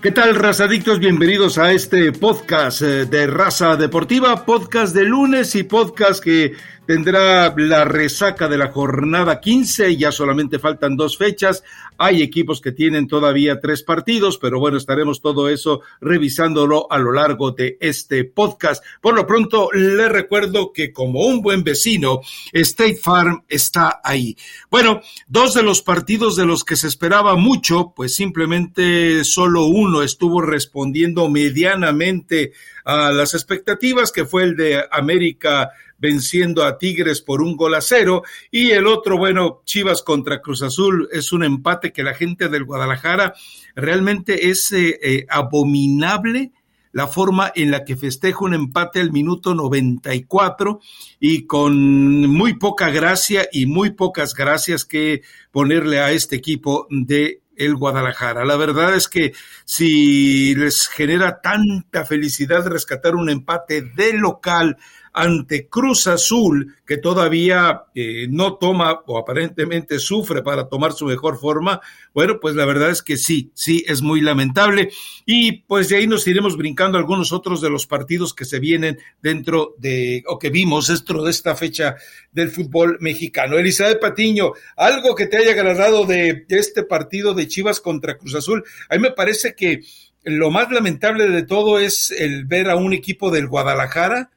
[0.00, 1.00] ¿Qué tal, razadictos?
[1.00, 6.52] Bienvenidos a este podcast eh, de Raza Deportiva, podcast de lunes y podcast que
[6.88, 11.62] tendrá la resaca de la jornada 15, ya solamente faltan dos fechas,
[11.98, 17.12] hay equipos que tienen todavía tres partidos, pero bueno, estaremos todo eso revisándolo a lo
[17.12, 18.82] largo de este podcast.
[19.02, 22.20] Por lo pronto, le recuerdo que como un buen vecino,
[22.54, 24.34] State Farm está ahí.
[24.70, 30.02] Bueno, dos de los partidos de los que se esperaba mucho, pues simplemente solo uno
[30.02, 32.52] estuvo respondiendo medianamente
[32.88, 37.82] a las expectativas, que fue el de América venciendo a Tigres por un gol a
[37.82, 38.22] cero.
[38.50, 42.64] Y el otro, bueno, Chivas contra Cruz Azul, es un empate que la gente del
[42.64, 43.34] Guadalajara
[43.74, 46.52] realmente es eh, eh, abominable
[46.92, 50.80] la forma en la que festeja un empate al minuto 94
[51.20, 57.42] y con muy poca gracia y muy pocas gracias que ponerle a este equipo de
[57.58, 58.44] el Guadalajara.
[58.44, 59.32] La verdad es que
[59.64, 64.76] si les genera tanta felicidad rescatar un empate de local
[65.18, 71.40] ante Cruz Azul, que todavía eh, no toma o aparentemente sufre para tomar su mejor
[71.40, 71.80] forma,
[72.14, 74.90] bueno, pues la verdad es que sí, sí, es muy lamentable.
[75.26, 79.00] Y pues de ahí nos iremos brincando algunos otros de los partidos que se vienen
[79.20, 81.96] dentro de, o que vimos dentro de esta fecha
[82.30, 83.58] del fútbol mexicano.
[83.58, 88.36] Elizabeth Patiño, algo que te haya agradado de, de este partido de Chivas contra Cruz
[88.36, 88.62] Azul.
[88.88, 89.82] A mí me parece que
[90.22, 94.30] lo más lamentable de todo es el ver a un equipo del Guadalajara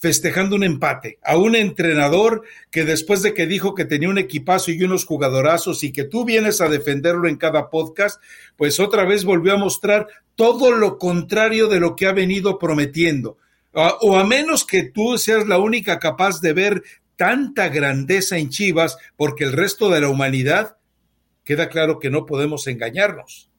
[0.00, 4.70] festejando un empate, a un entrenador que después de que dijo que tenía un equipazo
[4.70, 8.20] y unos jugadorazos y que tú vienes a defenderlo en cada podcast,
[8.56, 13.36] pues otra vez volvió a mostrar todo lo contrario de lo que ha venido prometiendo.
[13.72, 16.82] O a menos que tú seas la única capaz de ver
[17.16, 20.78] tanta grandeza en Chivas, porque el resto de la humanidad
[21.44, 23.49] queda claro que no podemos engañarnos.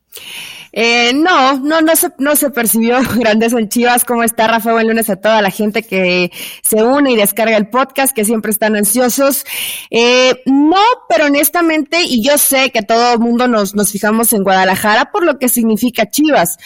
[0.73, 4.05] Eh, no, no, no se, no se percibió grandes en Chivas.
[4.05, 4.71] ¿Cómo está, Rafa?
[4.71, 6.31] Buen lunes a toda la gente que
[6.61, 9.45] se une y descarga el podcast, que siempre están ansiosos.
[9.89, 14.43] Eh, no, pero honestamente, y yo sé que todo el mundo nos, nos fijamos en
[14.43, 16.57] Guadalajara por lo que significa Chivas,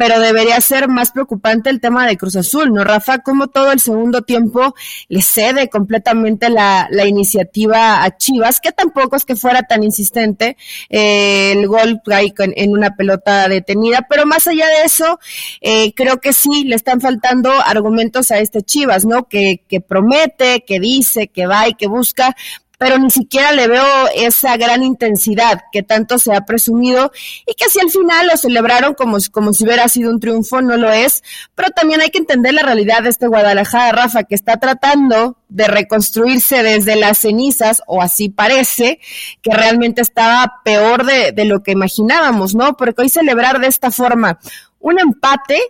[0.00, 3.18] pero debería ser más preocupante el tema de Cruz Azul, ¿no, Rafa?
[3.18, 4.74] Como todo el segundo tiempo
[5.08, 10.56] le cede completamente la, la iniciativa a Chivas, que tampoco es que fuera tan insistente
[10.88, 15.20] eh, el gol ahí en una pelota detenida, pero más allá de eso,
[15.60, 19.28] eh, creo que sí le están faltando argumentos a este Chivas, ¿no?
[19.28, 22.34] Que, que promete, que dice, que va y que busca,
[22.80, 27.12] pero ni siquiera le veo esa gran intensidad que tanto se ha presumido
[27.46, 30.78] y que si al final lo celebraron como, como si hubiera sido un triunfo, no
[30.78, 31.22] lo es,
[31.54, 35.68] pero también hay que entender la realidad de este Guadalajara, Rafa, que está tratando de
[35.68, 38.98] reconstruirse desde las cenizas, o así parece,
[39.42, 42.78] que realmente estaba peor de, de lo que imaginábamos, ¿no?
[42.78, 44.38] Porque hoy celebrar de esta forma
[44.78, 45.60] un empate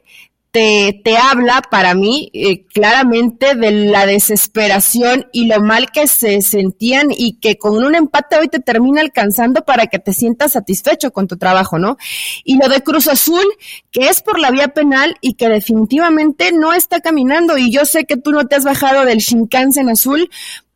[0.50, 6.40] te, te habla para mí eh, claramente de la desesperación y lo mal que se
[6.42, 11.12] sentían y que con un empate hoy te termina alcanzando para que te sientas satisfecho
[11.12, 11.96] con tu trabajo, ¿no?
[12.44, 13.44] Y lo de Cruz Azul,
[13.92, 18.04] que es por la vía penal y que definitivamente no está caminando y yo sé
[18.04, 20.30] que tú no te has bajado del Shinkansen azul,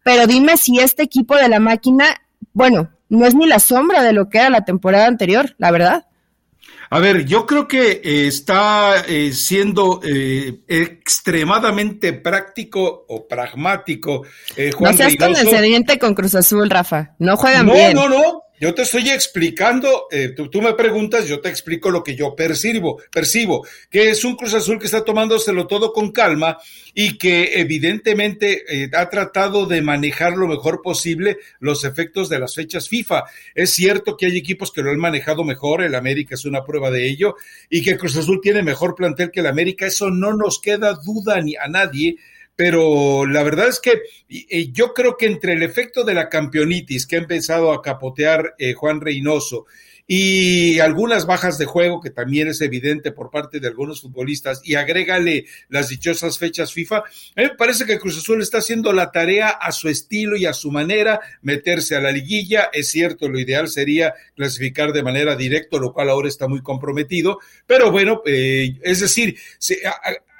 [0.04, 4.12] pero dime si este equipo de la máquina, bueno, no es ni la sombra de
[4.12, 6.06] lo que era la temporada anterior, la verdad.
[6.94, 14.22] A ver, yo creo que eh, está eh, siendo eh, extremadamente práctico o pragmático.
[14.76, 17.16] Juan no seas con el sediente con Cruz Azul, Rafa.
[17.18, 17.96] No juegan bien.
[17.96, 18.43] No, no, no.
[18.60, 23.02] Yo te estoy explicando, eh, tú, me preguntas, yo te explico lo que yo percibo,
[23.10, 26.58] percibo, que es un Cruz Azul que está tomándoselo todo con calma
[26.94, 32.54] y que evidentemente eh, ha tratado de manejar lo mejor posible los efectos de las
[32.54, 33.24] fechas FIFA.
[33.56, 36.92] Es cierto que hay equipos que lo han manejado mejor, el América es una prueba
[36.92, 37.34] de ello,
[37.68, 41.40] y que Cruz Azul tiene mejor plantel que el América, eso no nos queda duda
[41.40, 42.18] ni a nadie,
[42.56, 44.02] pero la verdad es que
[44.72, 48.74] yo creo que entre el efecto de la campeonitis que ha empezado a capotear eh,
[48.74, 49.66] Juan Reynoso
[50.06, 54.74] y algunas bajas de juego que también es evidente por parte de algunos futbolistas y
[54.74, 57.04] agrégale las dichosas fechas FIFA,
[57.56, 61.20] parece que Cruz Azul está haciendo la tarea a su estilo y a su manera,
[61.40, 66.10] meterse a la liguilla, es cierto, lo ideal sería clasificar de manera directa, lo cual
[66.10, 69.78] ahora está muy comprometido, pero bueno, eh, es decir, se,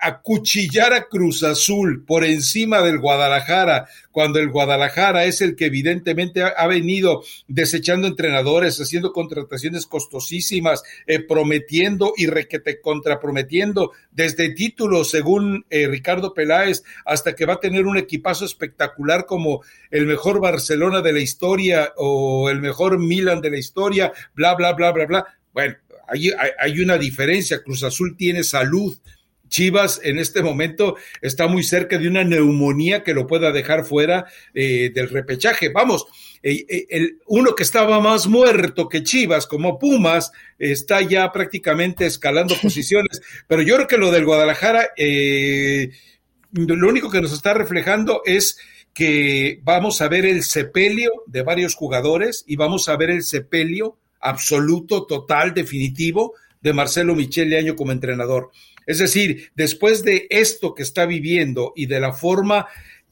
[0.05, 6.43] acuchillar a Cruz Azul por encima del Guadalajara, cuando el Guadalajara es el que evidentemente
[6.43, 15.65] ha, venido desechando entrenadores, haciendo contrataciones costosísimas, eh, prometiendo y requete contraprometiendo desde títulos, según
[15.71, 21.01] eh, Ricardo Peláez, hasta que va a tener un equipazo espectacular como el mejor Barcelona
[21.01, 25.27] de la historia o el mejor Milan de la historia, bla, bla, bla, bla, bla.
[25.55, 25.77] Bueno,
[26.09, 27.63] hay, hay una diferencia.
[27.63, 28.95] Cruz Azul tiene salud.
[29.55, 34.27] Chivas en este momento está muy cerca de una neumonía que lo pueda dejar fuera
[34.53, 35.69] eh, del repechaje.
[35.69, 36.07] Vamos,
[36.43, 42.05] eh, eh, el, uno que estaba más muerto que Chivas, como Pumas, está ya prácticamente
[42.05, 43.23] escalando posiciones.
[43.47, 44.89] Pero yo creo que lo del Guadalajara,
[46.51, 48.59] lo único que nos está reflejando es
[48.93, 53.99] que vamos a ver el sepelio de varios jugadores y vamos a ver el sepelio
[54.19, 58.51] absoluto, total, definitivo de Marcelo Michele Año como entrenador.
[58.87, 62.67] Es decir, después de esto que está viviendo y de la forma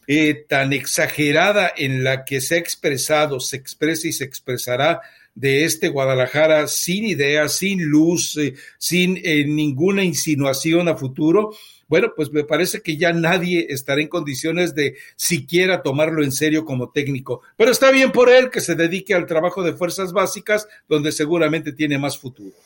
[0.06, 5.00] eh, tan exagerada en la que se ha expresado, se expresa y se expresará
[5.34, 11.54] de este Guadalajara sin idea, sin luz, eh, sin eh, ninguna insinuación a futuro,
[11.92, 16.64] bueno, pues me parece que ya nadie estará en condiciones de siquiera tomarlo en serio
[16.64, 17.42] como técnico.
[17.58, 21.70] Pero está bien por él que se dedique al trabajo de fuerzas básicas, donde seguramente
[21.70, 22.56] tiene más futuro.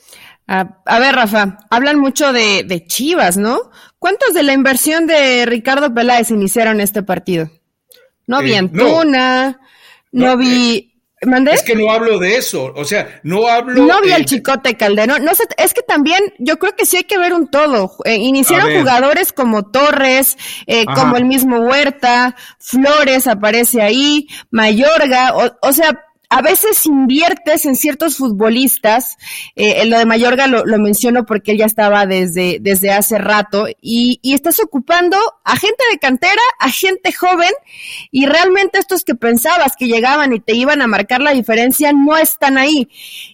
[0.49, 3.71] A, ver, Rafa, hablan mucho de, Chivas, ¿no?
[3.99, 7.51] ¿Cuántos de la inversión de Ricardo Peláez iniciaron este partido?
[8.27, 9.61] No vi eh, Antuna,
[10.13, 10.93] no, vi...
[11.21, 13.87] Eh, es que no hablo de eso, o sea, no hablo.
[13.87, 15.25] No vi el Chicote Calderón.
[15.25, 17.97] No sé, es que también yo creo que sí hay que ver un todo.
[18.05, 20.37] Eh, iniciaron jugadores como Torres,
[20.95, 28.17] como el mismo Huerta, Flores aparece ahí, Mayorga, o sea, a veces inviertes en ciertos
[28.17, 29.17] futbolistas,
[29.55, 34.19] eh, lo de Mayorga lo, menciono porque él ya estaba desde, desde hace rato, y,
[34.23, 37.53] y, estás ocupando a gente de cantera, a gente joven,
[38.11, 42.17] y realmente estos que pensabas que llegaban y te iban a marcar la diferencia no
[42.17, 42.89] están ahí.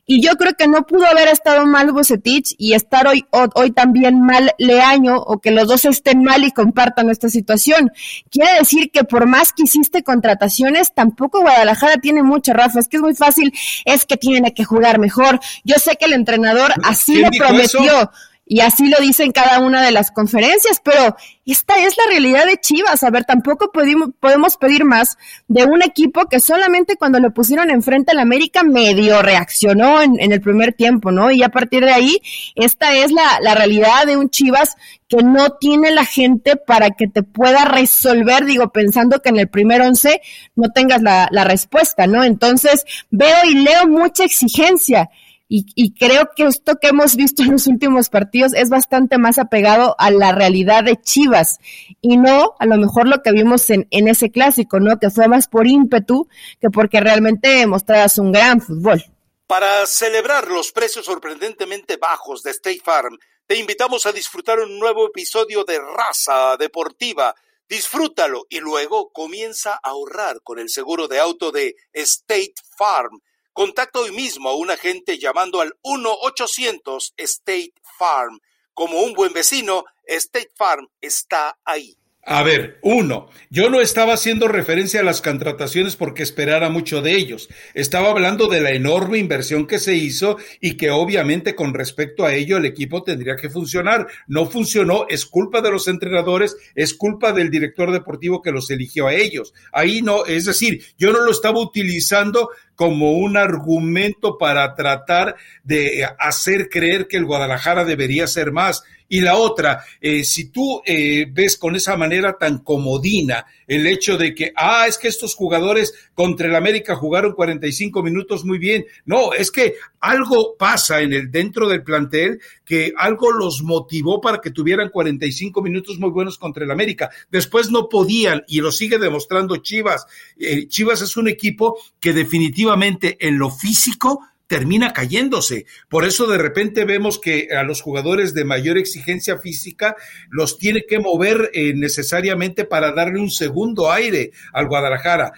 [0.06, 4.20] Y yo creo que no pudo haber estado mal Bucetich y estar hoy, hoy también
[4.20, 7.90] mal Leaño, o que los dos estén mal y compartan esta situación.
[8.30, 12.98] Quiere decir que por más que hiciste contrataciones, tampoco Guadalajara tiene mucha, Rafa es que
[12.98, 13.52] es muy fácil,
[13.84, 15.40] es que tiene que jugar mejor.
[15.64, 18.10] Yo sé que el entrenador así lo prometió.
[18.44, 21.16] Y así lo dice en cada una de las conferencias, pero
[21.46, 23.02] esta es la realidad de Chivas.
[23.04, 25.16] A ver, tampoco podemos pedir más
[25.46, 30.40] de un equipo que solamente cuando lo pusieron enfrente al América medio reaccionó en, el
[30.40, 31.30] primer tiempo, ¿no?
[31.30, 32.20] Y a partir de ahí,
[32.56, 34.76] esta es la, realidad de un Chivas
[35.08, 39.48] que no tiene la gente para que te pueda resolver, digo, pensando que en el
[39.48, 40.20] primer once
[40.56, 42.24] no tengas la respuesta, ¿no?
[42.24, 45.10] Entonces, veo y leo mucha exigencia
[45.54, 49.94] y, creo que esto que hemos visto en los últimos partidos es bastante más apegado
[49.98, 51.58] a la realidad de Chivas
[52.00, 54.98] y no a lo mejor lo que vimos en, en ese clásico, ¿no?
[54.98, 56.26] Que fue más por ímpetu
[56.58, 59.04] que porque realmente mostraras un gran fútbol.
[59.46, 65.08] Para celebrar los precios sorprendentemente bajos de State Farm, te invitamos a disfrutar un nuevo
[65.08, 67.34] episodio de Raza Deportiva.
[67.68, 73.20] Disfrútalo y luego comienza a ahorrar con el seguro de auto de State Farm
[73.52, 78.40] Contacta hoy mismo a un agente llamando al 1-800 State Farm.
[78.72, 81.94] Como un buen vecino, State Farm está ahí.
[82.24, 87.16] A ver, uno, yo no estaba haciendo referencia a las contrataciones porque esperara mucho de
[87.16, 87.48] ellos.
[87.74, 92.32] Estaba hablando de la enorme inversión que se hizo y que obviamente con respecto a
[92.32, 94.06] ello el equipo tendría que funcionar.
[94.28, 99.08] No funcionó, es culpa de los entrenadores, es culpa del director deportivo que los eligió
[99.08, 99.52] a ellos.
[99.72, 102.50] Ahí no, es decir, yo no lo estaba utilizando
[102.82, 108.82] como un argumento para tratar de hacer creer que el Guadalajara debería ser más.
[109.08, 114.18] Y la otra, eh, si tú eh, ves con esa manera tan comodina el hecho
[114.18, 118.84] de que, ah, es que estos jugadores contra el América jugaron 45 minutos muy bien.
[119.04, 124.40] No, es que algo pasa en el dentro del plantel que algo los motivó para
[124.40, 127.08] que tuvieran 45 minutos muy buenos contra el América.
[127.30, 130.04] Después no podían y lo sigue demostrando Chivas.
[130.36, 134.20] Eh, Chivas es un equipo que definitivamente en lo físico
[134.52, 135.64] termina cayéndose.
[135.88, 139.96] Por eso de repente vemos que a los jugadores de mayor exigencia física
[140.28, 145.32] los tiene que mover eh, necesariamente para darle un segundo aire al Guadalajara.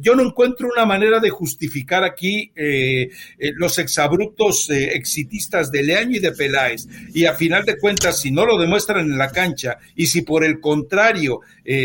[0.00, 6.18] yo no encuentro una manera de justificar aquí eh, eh, los exabruptos exitistas de Leaño
[6.18, 6.86] y de Peláez.
[7.12, 10.44] Y a final de cuentas, si no lo demuestran en la cancha y si por
[10.44, 11.40] el contrario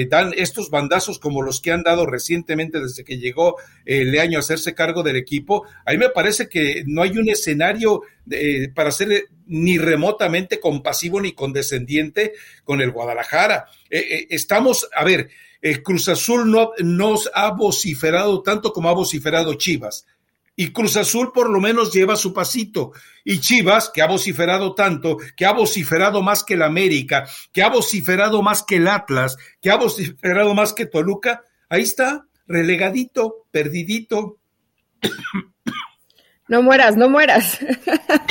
[0.10, 3.55] dan estos bandazos como los que han dado recientemente desde que llegó
[3.86, 8.02] Leaño a hacerse cargo del equipo, a mí me parece que no hay un escenario
[8.30, 12.34] eh, para ser ni remotamente compasivo ni condescendiente
[12.64, 13.68] con el Guadalajara.
[13.90, 15.30] Eh, eh, estamos, a ver,
[15.84, 20.06] Cruz Azul no nos ha vociferado tanto como ha vociferado Chivas.
[20.56, 22.92] Y Cruz Azul por lo menos lleva su pasito.
[23.24, 27.70] Y Chivas, que ha vociferado tanto, que ha vociferado más que el América, que ha
[27.70, 34.40] vociferado más que el Atlas, que ha vociferado más que Toluca, ahí está, relegadito, perdidito.
[36.48, 37.60] No mueras, no mueras.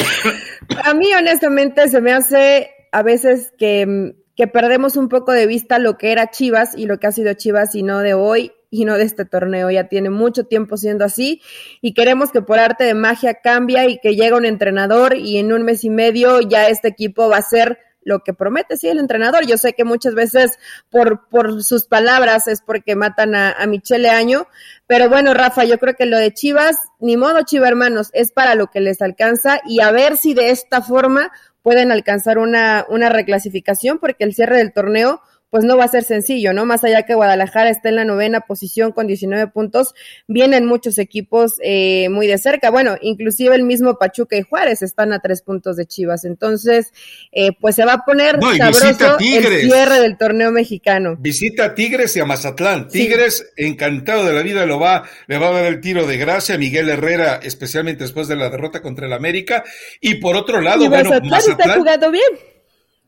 [0.84, 5.78] a mí honestamente se me hace a veces que, que perdemos un poco de vista
[5.78, 8.84] lo que era Chivas y lo que ha sido Chivas y no de hoy y
[8.84, 9.70] no de este torneo.
[9.70, 11.42] Ya tiene mucho tiempo siendo así
[11.80, 15.52] y queremos que por arte de magia cambie y que llegue un entrenador y en
[15.52, 19.00] un mes y medio ya este equipo va a ser lo que promete, sí, el
[19.00, 19.44] entrenador.
[19.46, 20.58] Yo sé que muchas veces
[20.90, 24.46] por, por sus palabras es porque matan a, a Michele Año,
[24.86, 28.54] pero bueno, Rafa, yo creo que lo de Chivas, ni modo Chiva hermanos, es para
[28.54, 31.32] lo que les alcanza y a ver si de esta forma
[31.62, 35.20] pueden alcanzar una, una reclasificación, porque el cierre del torneo
[35.56, 36.66] pues no va a ser sencillo, ¿no?
[36.66, 39.94] Más allá que Guadalajara está en la novena posición con 19 puntos,
[40.28, 42.68] vienen muchos equipos eh, muy de cerca.
[42.68, 46.26] Bueno, inclusive el mismo Pachuca y Juárez están a tres puntos de Chivas.
[46.26, 46.92] Entonces,
[47.32, 51.16] eh, pues se va a poner sabroso el cierre del torneo mexicano.
[51.18, 52.88] Visita a Tigres y a Mazatlán.
[52.88, 56.56] Tigres, encantado de la vida, lo va, le va a dar el tiro de gracia
[56.56, 59.64] a Miguel Herrera, especialmente después de la derrota contra el América.
[60.02, 62.55] Y por otro lado, bueno, Mazatlán está jugando bien.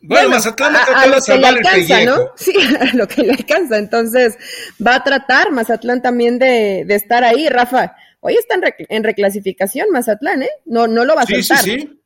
[0.01, 2.31] Bueno, Mazatlán a, lo que le alcanza, ¿no?
[2.37, 3.79] Sí, a lo que le alcanza.
[3.79, 4.37] Entonces,
[4.85, 7.49] va a tratar Mazatlán también de, de estar ahí.
[7.49, 10.51] Rafa, hoy está en, en, reclasificación Mazatlán, ¿eh?
[10.67, 11.59] No, no lo va a soltar.
[11.59, 11.98] Sí, sí,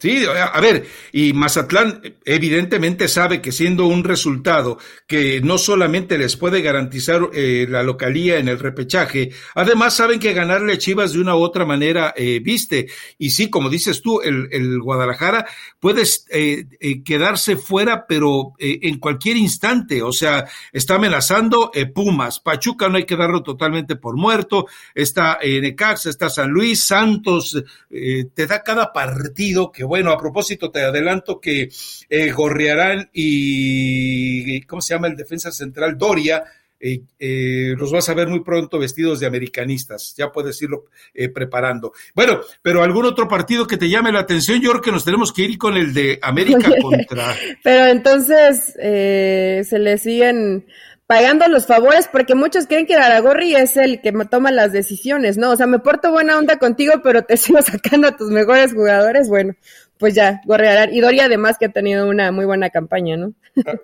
[0.00, 6.36] Sí, a ver, y Mazatlán evidentemente sabe que siendo un resultado que no solamente les
[6.36, 11.20] puede garantizar eh, la localía en el repechaje, además saben que ganarle a Chivas de
[11.20, 12.86] una u otra manera eh, viste.
[13.18, 15.46] Y sí, como dices tú, el, el Guadalajara
[15.80, 20.02] puede eh, eh, quedarse fuera, pero eh, en cualquier instante.
[20.02, 22.40] O sea, está amenazando Pumas.
[22.40, 24.66] Pachuca no hay que darlo totalmente por muerto.
[24.94, 30.82] Está Necaxa, está San Luis, Santos, te da cada partido que bueno, a propósito, te
[30.82, 31.68] adelanto que
[32.08, 35.98] eh, Gorriarán y, ¿cómo se llama el defensa central?
[35.98, 36.44] Doria,
[36.80, 41.28] eh, eh, los vas a ver muy pronto vestidos de americanistas, ya puedes irlo eh,
[41.28, 41.92] preparando.
[42.14, 45.32] Bueno, pero algún otro partido que te llame la atención, yo creo que nos tenemos
[45.32, 47.34] que ir con el de América contra.
[47.64, 50.66] pero entonces se le siguen
[51.08, 55.52] pagando los favores porque muchos creen que Aragorri es el que toma las decisiones, ¿no?
[55.52, 59.28] O sea, me porto buena onda contigo, pero te sigo sacando a tus mejores jugadores,
[59.28, 59.54] bueno,
[59.96, 60.94] pues ya, Gorrearán.
[60.94, 63.32] Y Doria además que ha tenido una muy buena campaña, ¿no?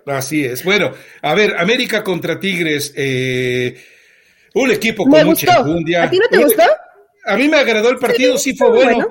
[0.05, 0.63] Así es.
[0.63, 3.75] Bueno, a ver, América contra Tigres, eh,
[4.53, 5.99] un equipo con me mucha gustó.
[5.99, 6.63] ¿A ti no te gustó?
[7.25, 9.07] A mí me agradó el partido, sí, fue bueno.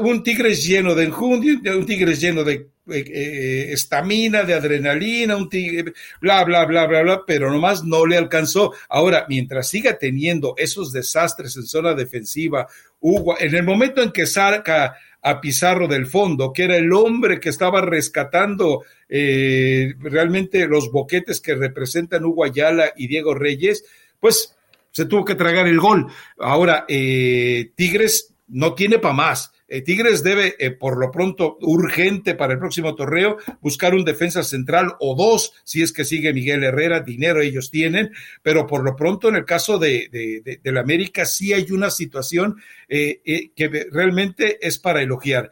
[0.00, 5.92] Un Tigres lleno de enjundia, un Tigres lleno de eh, estamina, de adrenalina, un tigre,
[6.20, 8.72] bla, bla, bla, bla, bla, pero nomás no le alcanzó.
[8.88, 12.66] Ahora, mientras siga teniendo esos desastres en zona defensiva,
[12.98, 17.38] Hugo, en el momento en que saca a Pizarro del fondo, que era el hombre
[17.38, 23.84] que estaba rescatando eh, realmente los boquetes que representan Hugo Ayala y Diego Reyes,
[24.18, 24.56] pues
[24.90, 26.08] se tuvo que tragar el gol.
[26.38, 29.52] Ahora, eh, Tigres no tiene para más.
[29.66, 34.44] Eh, Tigres debe, eh, por lo pronto, urgente para el próximo torneo, buscar un defensa
[34.44, 38.94] central o dos, si es que sigue Miguel Herrera, dinero ellos tienen, pero por lo
[38.94, 43.88] pronto en el caso de, de, de, la América sí hay una situación eh, que
[43.90, 45.50] realmente es para elogiar.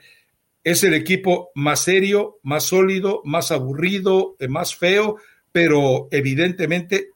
[0.63, 5.17] Es el equipo más serio, más sólido, más aburrido, más feo,
[5.53, 7.09] pero evidentemente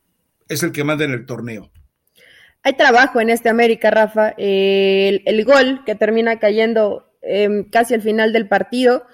[0.49, 1.71] es el que manda en el torneo
[2.65, 4.35] hay trabajo en este América, Rafa.
[4.39, 9.05] el, el, gol que termina cayendo eh, casi al final del partido,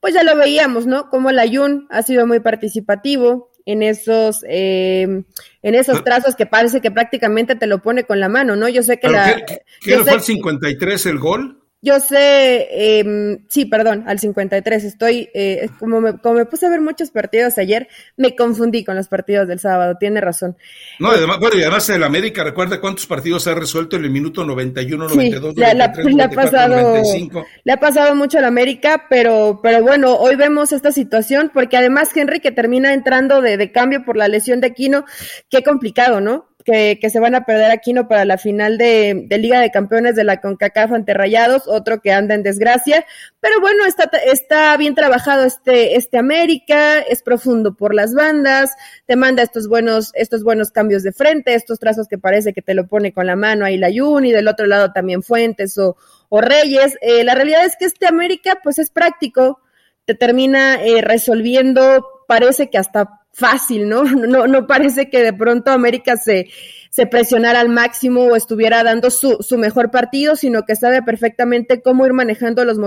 [0.00, 1.10] pues ya lo veíamos, ¿no?
[1.10, 5.22] Como el Ayun ha sido muy participativo en esos, eh,
[5.62, 8.68] en esos trazos que parece que prácticamente te lo pone con la mano, ¿no?
[8.70, 9.44] Yo sé que la.
[9.46, 11.63] ¿Qué, qué fue el 53 el gol?
[11.84, 14.84] Yo sé, eh, sí, perdón, al 53.
[14.84, 18.96] Estoy, eh, como, me, como me puse a ver muchos partidos ayer, me confundí con
[18.96, 20.56] los partidos del sábado, tiene razón.
[20.98, 24.44] No, además, bueno, y además el América, recuerda cuántos partidos ha resuelto en el minuto
[24.44, 27.46] 91, 92, sí, 93, le, 94, ha pasado, 95.
[27.64, 32.16] Le ha pasado mucho al América, pero, pero bueno, hoy vemos esta situación, porque además
[32.16, 35.04] Henry que termina entrando de, de cambio por la lesión de Aquino,
[35.50, 36.53] qué complicado, ¿no?
[36.64, 40.16] Que, se van a perder aquí no para la final de, de, Liga de Campeones
[40.16, 43.04] de la CONCACAF ante Rayados, otro que anda en desgracia,
[43.40, 48.74] pero bueno, está, está bien trabajado este, este América, es profundo por las bandas,
[49.06, 52.74] te manda estos buenos, estos buenos cambios de frente, estos trazos que parece que te
[52.74, 55.96] lo pone con la mano ahí la Yuni, del otro lado también Fuentes o,
[56.30, 59.60] o Reyes, eh, la realidad es que este América pues es práctico,
[60.06, 64.04] te termina eh, resolviendo, parece que hasta fácil, ¿no?
[64.14, 66.48] No, no parece que de pronto América se,
[66.90, 71.82] se presionara al máximo o estuviera dando su, su mejor partido, sino que sabe perfectamente
[71.82, 72.78] cómo ir manejando los,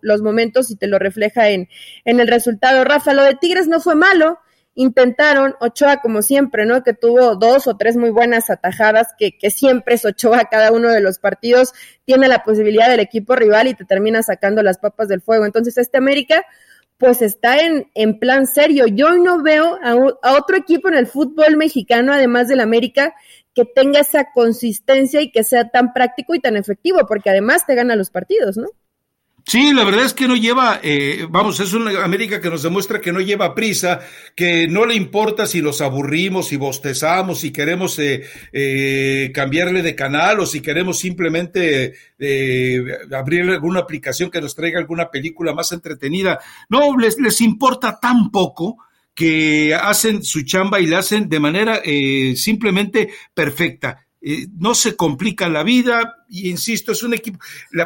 [0.00, 1.68] los momentos y te lo refleja en,
[2.04, 2.82] en el resultado.
[2.84, 4.38] Rafa, lo de Tigres no fue malo,
[4.74, 6.82] intentaron, Ochoa como siempre, ¿no?
[6.82, 10.88] Que tuvo dos o tres muy buenas atajadas, que, que siempre es Ochoa cada uno
[10.88, 11.72] de los partidos,
[12.04, 15.44] tiene la posibilidad del equipo rival y te termina sacando las papas del fuego.
[15.44, 16.44] Entonces, este América,
[17.02, 18.86] pues está en, en plan serio.
[18.86, 19.90] Yo no veo a,
[20.22, 23.12] a otro equipo en el fútbol mexicano, además del América,
[23.54, 27.74] que tenga esa consistencia y que sea tan práctico y tan efectivo, porque además te
[27.74, 28.68] gana los partidos, ¿no?
[29.44, 33.00] Sí, la verdad es que no lleva, eh, vamos, es una América que nos demuestra
[33.00, 34.00] que no lleva prisa,
[34.36, 38.22] que no le importa si los aburrimos, si bostezamos, si queremos eh,
[38.52, 44.78] eh, cambiarle de canal o si queremos simplemente eh, abrir alguna aplicación que nos traiga
[44.78, 46.38] alguna película más entretenida.
[46.68, 48.78] No, les, les importa tan poco
[49.14, 54.06] que hacen su chamba y la hacen de manera eh, simplemente perfecta.
[54.24, 57.40] Eh, no se complica la vida, y insisto, es un equipo.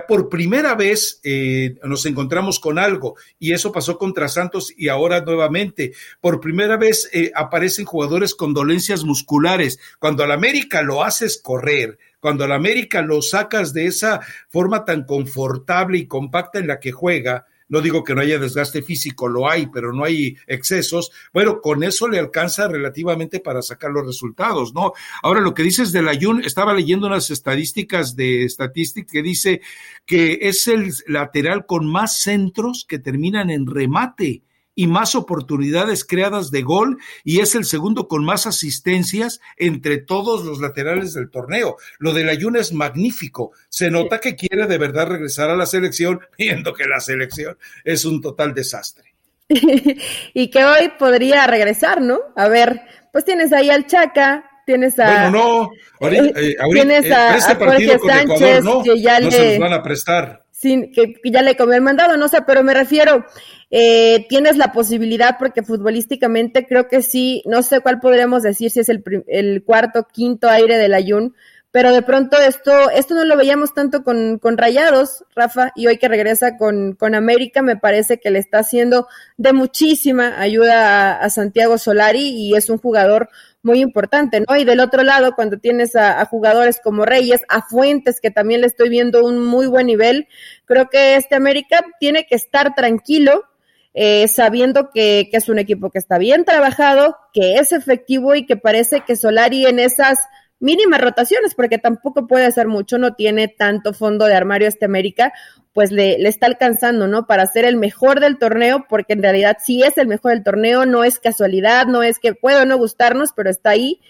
[0.07, 5.23] Por primera vez eh, nos encontramos con algo, y eso pasó contra Santos y ahora
[5.23, 5.95] nuevamente.
[6.21, 9.79] Por primera vez eh, aparecen jugadores con dolencias musculares.
[9.99, 15.05] Cuando al América lo haces correr, cuando al América lo sacas de esa forma tan
[15.05, 19.51] confortable y compacta en la que juega, no digo que no haya desgaste físico, lo
[19.51, 21.11] hay, pero no hay excesos.
[21.33, 24.93] Bueno, con eso le alcanza relativamente para sacar los resultados, ¿no?
[25.23, 29.61] Ahora, lo que dices del Ayun, estaba leyendo unas estadísticas de Statistics que dice
[30.05, 34.43] que es el lateral con más centros que terminan en remate
[34.77, 40.45] y más oportunidades creadas de gol y es el segundo con más asistencias entre todos
[40.45, 41.79] los laterales del torneo.
[41.99, 43.53] Lo del Ayun es magnífico.
[43.69, 48.05] Se nota que quiere de verdad regresar a la selección, viendo que la selección es
[48.05, 49.15] un total desastre.
[49.49, 52.21] y que hoy podría regresar, ¿no?
[52.37, 55.31] A ver, pues tienes ahí al Chaca, tienes a.
[55.31, 58.83] Bueno, no, ahorita, eh, eh, ahorita tienes a, este a partido con Sánchez, Ecuador, no,
[58.83, 60.46] que ya no le, se los van a prestar.
[60.59, 63.27] Sin, que, que, ya le comió mandado, no sé, pero me refiero,
[63.71, 68.81] eh, tienes la posibilidad, porque futbolísticamente creo que sí, no sé cuál podríamos decir, si
[68.81, 71.35] es el, el cuarto, quinto aire del Ayun,
[71.77, 75.99] pero de pronto esto, esto no lo veíamos tanto con, con Rayados, Rafa, y hoy
[75.99, 81.19] que regresa con, con América, me parece que le está haciendo de muchísima ayuda a,
[81.19, 83.29] a Santiago Solari y es un jugador
[83.67, 84.57] muy importante, ¿no?
[84.57, 88.63] Y del otro lado, cuando tienes a, a, jugadores como Reyes, a Fuentes, que también
[88.63, 90.29] le estoy viendo un muy buen nivel,
[90.65, 93.45] creo que este América tiene que estar tranquilo,
[93.93, 98.47] eh, sabiendo que, que, es un equipo que está bien trabajado, que es efectivo y
[98.47, 100.19] que parece que Solari en esas
[100.59, 105.33] mínimas rotaciones, porque tampoco puede hacer mucho, no tiene tanto fondo de armario este América,
[105.73, 107.27] pues le, le, está alcanzando, ¿no?
[107.27, 110.87] Para ser el mejor del torneo, porque en realidad sí es el mejor del torneo,
[110.87, 114.01] no es casualidad, no es que pueda no gustarnos, pero está ahí.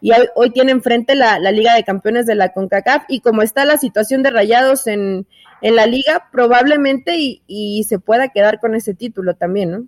[0.00, 3.42] Y hoy, hoy tiene enfrente la, la, Liga de Campeones de la CONCACAF y como
[3.42, 5.26] está la situación de Rayados en,
[5.60, 9.86] en la liga, probablemente y, y se pueda quedar con ese título también, ¿no?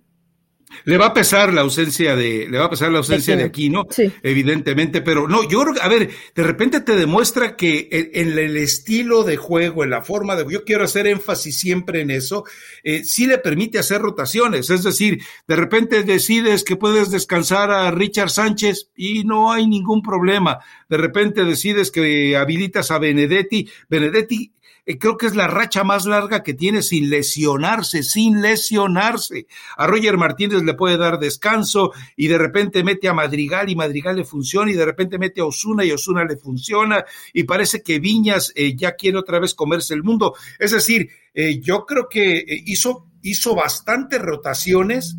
[0.85, 3.69] Le va a pesar la ausencia de, le va a pesar la ausencia de aquí,
[3.69, 3.87] ¿no?
[3.89, 4.11] Sí.
[4.21, 8.37] Evidentemente, pero no, yo creo que, a ver, de repente te demuestra que en, en,
[8.37, 12.43] el estilo de juego, en la forma de, yo quiero hacer énfasis siempre en eso,
[12.83, 17.91] eh, sí le permite hacer rotaciones, es decir, de repente decides que puedes descansar a
[17.91, 20.59] Richard Sánchez y no hay ningún problema,
[20.89, 24.53] de repente decides que habilitas a Benedetti, Benedetti
[24.85, 29.47] eh, creo que es la racha más larga que tiene sin lesionarse, sin lesionarse.
[29.77, 34.17] A Roger Martínez le puede dar descanso y de repente mete a Madrigal y Madrigal
[34.17, 37.99] le funciona y de repente mete a Osuna y Osuna le funciona y parece que
[37.99, 40.35] Viñas eh, ya quiere otra vez comerse el mundo.
[40.59, 45.15] Es decir, eh, yo creo que hizo, hizo bastantes rotaciones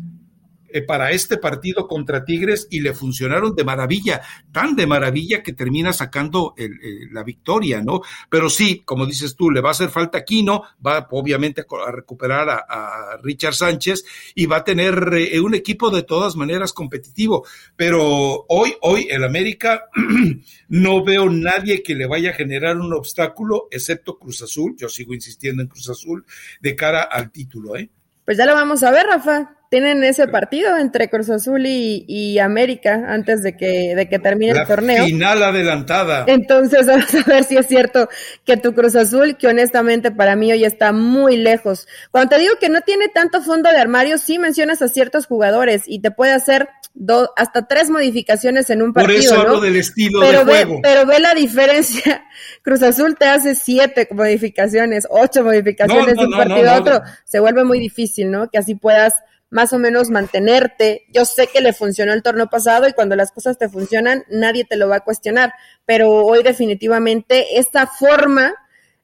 [0.75, 5.53] eh, para este partido contra Tigres y le funcionaron de maravilla, tan de maravilla que
[5.53, 8.01] termina sacando el, la victoria, ¿no?
[8.29, 12.49] Pero sí, como dices tú, le va a hacer falta Aquino, va obviamente a, recuperar
[12.49, 14.03] a, a, Richard Sánchez
[14.35, 17.45] y va a tener eh, un equipo de todas maneras competitivo.
[17.77, 19.85] Pero hoy, hoy el América
[20.67, 25.13] no veo nadie que le vaya a generar un obstáculo, excepto Cruz Azul, yo sigo
[25.13, 26.25] insistiendo en Cruz Azul,
[26.59, 27.89] de cara al título, ¿eh?
[28.25, 32.39] Pues ya lo vamos a ver, Rafa tienen ese partido entre Cruz Azul y, y,
[32.39, 35.05] América antes de que, de que termine la el torneo.
[35.05, 36.23] Final adelantada.
[36.27, 38.07] Entonces, vamos a ver si es cierto
[38.45, 41.87] que tu Cruz Azul, que honestamente para mí hoy está muy lejos.
[42.11, 45.83] Cuando te digo que no tiene tanto fondo de armario, sí mencionas a ciertos jugadores
[45.87, 49.17] y te puede hacer dos, hasta tres modificaciones en un partido.
[49.17, 49.41] Por eso ¿no?
[49.41, 50.79] hablo del estilo pero de ve, juego.
[50.81, 52.25] Pero ve la diferencia.
[52.63, 56.71] Cruz Azul te hace siete modificaciones, ocho modificaciones no, no, de un no, partido no,
[56.71, 57.01] a otro.
[57.25, 58.49] Se vuelve muy difícil, ¿no?
[58.49, 59.13] Que así puedas
[59.49, 61.05] más o menos mantenerte.
[61.13, 64.65] Yo sé que le funcionó el torneo pasado y cuando las cosas te funcionan, nadie
[64.65, 65.53] te lo va a cuestionar,
[65.85, 68.53] pero hoy definitivamente esta forma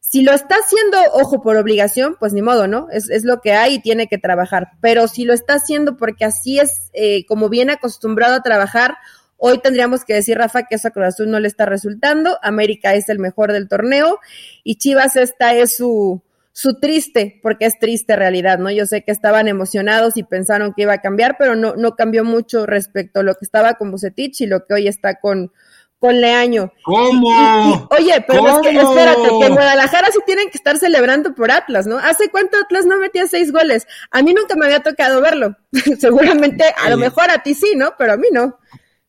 [0.02, 2.88] Si lo está haciendo, ojo, por obligación, pues ni modo, ¿no?
[2.92, 4.72] Es, lo que hay y tiene que trabajar.
[4.82, 8.98] Pero si lo está haciendo porque así es eh, como viene acostumbrado a trabajar,
[9.38, 12.40] hoy tendríamos que decir, Rafa, que esa Cruz Azul no le está resultando.
[12.42, 14.20] América es el mejor del torneo
[14.64, 18.70] y Chivas esta es su, su triste, porque es triste realidad, ¿no?
[18.70, 22.26] Yo sé que estaban emocionados y pensaron que iba a cambiar, pero no, no cambió
[22.26, 25.54] mucho respecto a lo que estaba con Bucetich y lo que hoy está con,
[26.02, 26.74] con Leaño.
[26.84, 27.88] ¿Cómo?
[27.92, 31.86] oye, pero es que espérate, que en Guadalajara sí tienen que estar celebrando por Atlas,
[31.86, 32.00] ¿no?
[32.00, 33.86] ¿Hace cuánto Atlas no metía seis goles?
[34.10, 35.56] A mí nunca me había tocado verlo.
[36.00, 37.94] Seguramente, a lo mejor a ti sí, ¿no?
[38.00, 38.58] Pero a mí no.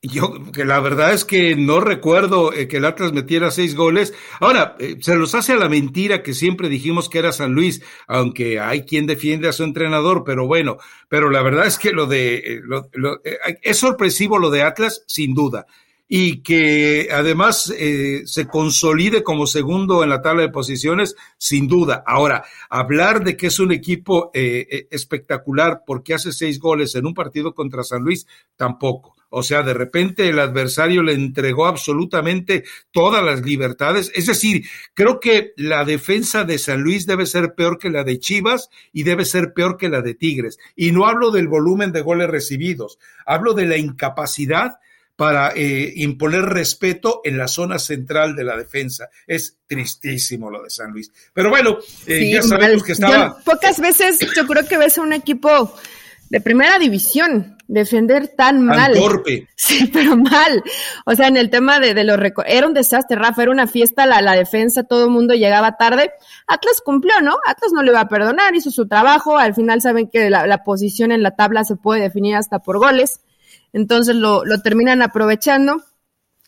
[0.02, 4.12] Yo, que la verdad es que no recuerdo eh, que el Atlas metiera seis goles.
[4.40, 7.80] Ahora, eh, se los hace a la mentira que siempre dijimos que era San Luis,
[8.06, 10.76] aunque hay quien defiende a su entrenador, pero bueno,
[11.08, 12.90] pero la verdad es que lo de, eh, lo,
[13.62, 15.66] es sorpresivo lo de Atlas, sin duda
[16.14, 22.04] y que además eh, se consolide como segundo en la tabla de posiciones, sin duda.
[22.06, 27.06] Ahora, hablar de que es un equipo eh, eh, espectacular porque hace seis goles en
[27.06, 29.16] un partido contra San Luis, tampoco.
[29.30, 34.12] O sea, de repente el adversario le entregó absolutamente todas las libertades.
[34.14, 38.18] Es decir, creo que la defensa de San Luis debe ser peor que la de
[38.18, 40.58] Chivas y debe ser peor que la de Tigres.
[40.76, 44.72] Y no hablo del volumen de goles recibidos, hablo de la incapacidad
[45.16, 49.08] para eh, imponer respeto en la zona central de la defensa.
[49.26, 51.10] Es tristísimo lo de San Luis.
[51.32, 53.38] Pero bueno, eh, ya sabemos que estaba...
[53.44, 55.74] pocas veces yo creo que ves a un equipo
[56.28, 58.94] de primera división defender tan mal.
[58.94, 59.48] torpe.
[59.56, 60.62] Sí, pero mal.
[61.06, 64.06] O sea, en el tema de, de los era un desastre, Rafa, era una fiesta,
[64.06, 66.10] la, la defensa, todo el mundo llegaba tarde.
[66.46, 67.36] Atlas cumplió, ¿no?
[67.46, 70.64] Atlas no le iba a perdonar, hizo su trabajo, al final saben que la, la
[70.64, 73.20] posición en la tabla se puede definir hasta por goles
[73.72, 75.82] entonces lo, lo terminan aprovechando.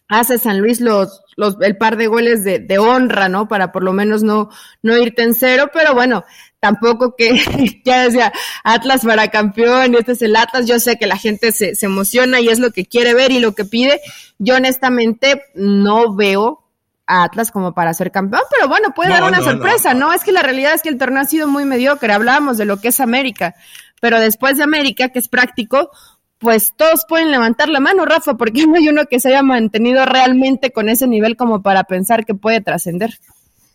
[0.08, 3.48] Hace San Luis los, los, el par de goles de, de, honra, ¿no?
[3.48, 4.50] Para por lo menos no,
[4.82, 6.24] no irte en cero, pero bueno,
[6.60, 8.32] tampoco que, ya decía,
[8.64, 12.40] Atlas para campeón, este es el Atlas, yo sé que la gente se, se emociona
[12.40, 14.00] y es lo que quiere ver y lo que pide.
[14.38, 16.64] Yo honestamente no veo
[17.06, 20.24] a Atlas como para ser campeón, pero bueno, puede dar una sorpresa, no, no, Es
[20.24, 22.88] que la realidad es que el torneo ha sido muy mediocre, hablábamos de lo que
[22.88, 23.54] es América,
[24.00, 25.90] pero después de América, que es práctico,
[26.38, 30.04] pues todos pueden levantar la mano, Rafa, porque no hay uno que se haya mantenido
[30.04, 33.18] realmente con ese nivel como para pensar que puede trascender.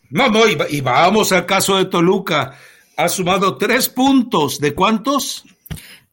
[0.10, 2.58] No, no, y, vamos al caso de Toluca.
[2.98, 4.60] Ha sumado tres puntos.
[4.60, 5.45] ¿De cuántos?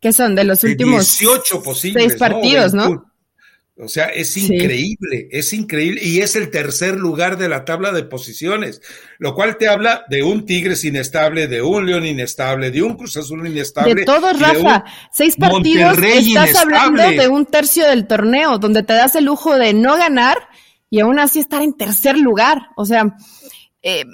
[0.01, 0.35] ¿Qué son?
[0.35, 2.05] De los últimos 18 posibles.
[2.05, 3.11] Seis partidos, ¿no?
[3.79, 8.05] O sea, es increíble, es increíble y es el tercer lugar de la tabla de
[8.05, 8.81] posiciones,
[9.19, 13.19] lo cual te habla de un Tigres inestable, de un León inestable, de un Cruz
[13.19, 13.95] Azul inestable.
[13.95, 14.83] De todos, Rafa.
[15.13, 19.75] Seis partidos, estás hablando de un tercio del torneo, donde te das el lujo de
[19.75, 20.39] no ganar
[20.89, 22.69] y aún así estar en tercer lugar.
[22.77, 23.15] O sea,
[23.83, 24.07] eh,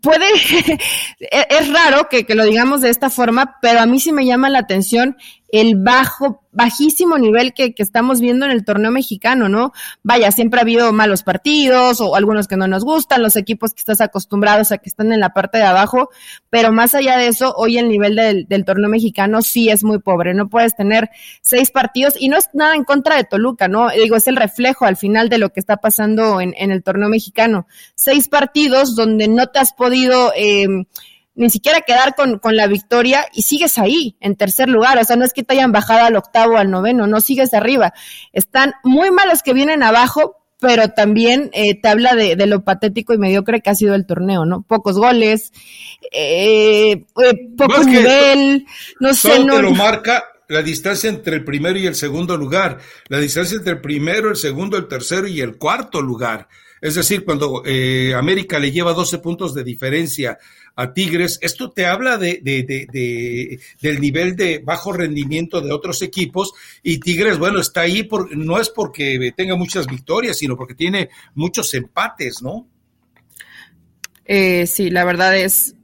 [0.00, 0.26] puede,
[1.20, 4.24] e-, es raro que, que, lo digamos de esta forma, pero a mí sí me
[4.24, 5.18] llama la atención
[5.52, 9.72] el bajo, bajísimo nivel que, que, estamos viendo en el torneo mexicano, ¿no?
[10.02, 13.80] Vaya, siempre ha habido malos partidos o algunos que no nos gustan, los equipos que
[13.80, 16.08] estás acostumbrados a que están en la parte de abajo,
[16.48, 19.98] pero más allá de eso, hoy el nivel del, del torneo mexicano sí es muy
[19.98, 21.10] pobre, no puedes tener
[21.42, 23.90] seis partidos y no es nada en contra de Toluca, ¿no?
[23.90, 27.10] Digo, es el reflejo al final de lo que está pasando en, en el torneo
[27.10, 27.66] mexicano.
[27.94, 30.32] Seis partidos donde no te has podido...
[30.34, 30.66] Eh,
[31.34, 34.98] ni siquiera quedar con, con, la victoria y sigues ahí, en tercer lugar.
[34.98, 37.94] O sea, no es que te hayan bajado al octavo, al noveno, no sigues arriba.
[38.32, 43.14] Están muy malos que vienen abajo, pero también eh, te habla de, de, lo patético
[43.14, 44.62] y mediocre que ha sido el torneo, ¿no?
[44.62, 45.52] Pocos goles,
[46.12, 48.66] eh, eh, poco nivel,
[49.00, 49.44] no sé.
[49.44, 53.56] no, te lo marca la distancia entre el primero y el segundo lugar, la distancia
[53.56, 56.46] entre el primero, el segundo, el tercero y el cuarto lugar.
[56.82, 60.38] Es decir, cuando eh, América le lleva 12 puntos de diferencia
[60.74, 66.02] a Tigres, esto te habla de, de, de, del nivel de bajo rendimiento de otros
[66.02, 70.74] equipos y Tigres, bueno, está ahí por, no es porque tenga muchas victorias, sino porque
[70.74, 72.66] tiene muchos empates, ¿no?
[74.24, 75.74] Eh, sí, la verdad es,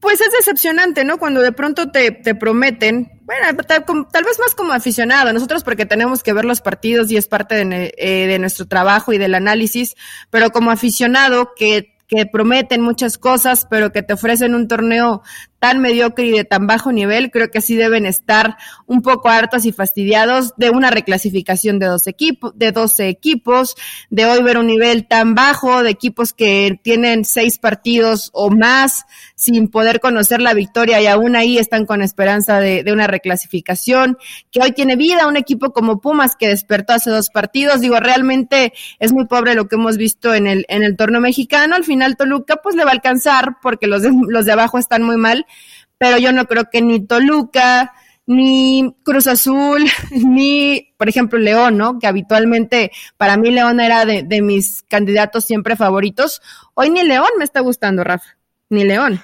[0.00, 1.18] pues es decepcionante, ¿no?
[1.18, 5.86] Cuando de pronto te, te prometen, bueno, tal, tal, vez más como aficionado, nosotros porque
[5.86, 9.34] tenemos que ver los partidos y es parte de, eh, de nuestro trabajo y del
[9.34, 9.94] análisis,
[10.30, 15.22] pero como aficionado que que prometen muchas cosas, pero que te ofrecen un torneo
[15.58, 19.64] tan mediocre y de tan bajo nivel, creo que sí deben estar un poco hartos
[19.64, 23.74] y fastidiados de una reclasificación de dos equipos, de 12 equipos,
[24.10, 29.04] de hoy ver un nivel tan bajo, de equipos que tienen seis partidos o más
[29.34, 34.18] sin poder conocer la victoria y aún ahí están con esperanza de, de una reclasificación,
[34.50, 38.72] que hoy tiene vida un equipo como Pumas que despertó hace dos partidos, digo, realmente
[38.98, 42.16] es muy pobre lo que hemos visto en el, en el torneo mexicano, al final
[42.16, 45.46] Toluca pues le va a alcanzar porque los de, los de abajo están muy mal,
[45.98, 47.92] pero yo no creo que ni Toluca,
[48.26, 51.98] ni Cruz Azul, ni, por ejemplo, León, ¿no?
[51.98, 56.40] Que habitualmente para mí León era de, de, mis candidatos siempre favoritos.
[56.74, 58.36] Hoy ni León me está gustando, Rafa,
[58.68, 59.20] ni León.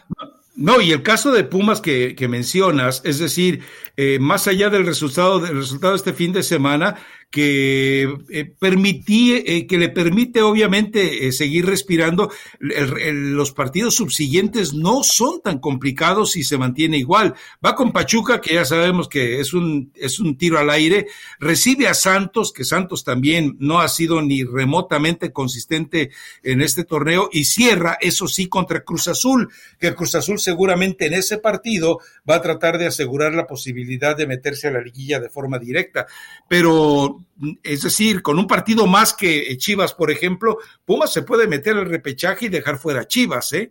[0.56, 3.62] No, y el caso de Pumas que, que mencionas, es decir,
[3.96, 6.96] eh, más allá del resultado, del resultado de este fin de semana,
[7.34, 12.30] que eh, permití, eh, que le permite obviamente eh, seguir respirando.
[12.60, 17.34] Los partidos subsiguientes no son tan complicados y se mantiene igual.
[17.64, 21.08] Va con Pachuca, que ya sabemos que es un, es un tiro al aire.
[21.40, 26.10] Recibe a Santos, que Santos también no ha sido ni remotamente consistente
[26.44, 27.30] en este torneo.
[27.32, 31.98] Y cierra, eso sí, contra Cruz Azul, que Cruz Azul seguramente en ese partido
[32.30, 36.06] va a tratar de asegurar la posibilidad de meterse a la liguilla de forma directa.
[36.48, 37.23] Pero
[37.62, 41.86] es decir, con un partido más que Chivas, por ejemplo, Pumas se puede meter al
[41.86, 43.70] repechaje y dejar fuera a Chivas, ¿eh?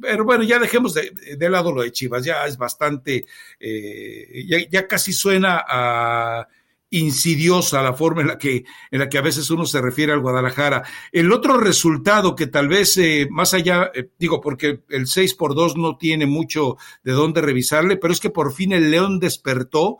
[0.00, 3.26] Pero bueno, ya dejemos de, de, lado lo de Chivas, ya es bastante,
[3.58, 6.48] eh, ya, ya, casi suena a
[6.90, 10.20] insidiosa la forma en la que en la que a veces uno se refiere al
[10.20, 10.82] Guadalajara.
[11.12, 15.54] El otro resultado que tal vez eh, más allá eh, digo porque el 6 por
[15.54, 19.98] 2 no tiene mucho de dónde revisarle, pero es que por fin el León despertó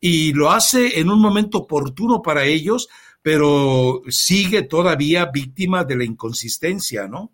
[0.00, 2.88] y lo hace en un momento oportuno para ellos,
[3.22, 7.32] pero sigue todavía víctima de la inconsistencia, ¿no?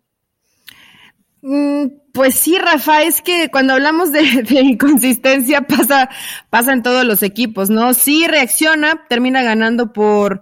[2.11, 6.09] Pues sí, Rafa, es que cuando hablamos de, de, inconsistencia pasa,
[6.49, 7.93] pasa en todos los equipos, ¿no?
[7.93, 10.41] Sí reacciona, termina ganando por,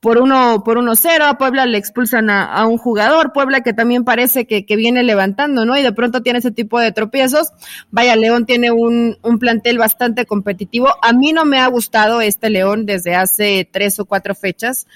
[0.00, 3.74] por uno, por uno cero, a Puebla le expulsan a, a, un jugador, Puebla que
[3.74, 5.76] también parece que, que, viene levantando, ¿no?
[5.76, 7.52] Y de pronto tiene ese tipo de tropiezos.
[7.90, 10.88] Vaya, León tiene un, un plantel bastante competitivo.
[11.02, 14.86] A mí no me ha gustado este León desde hace tres o cuatro fechas.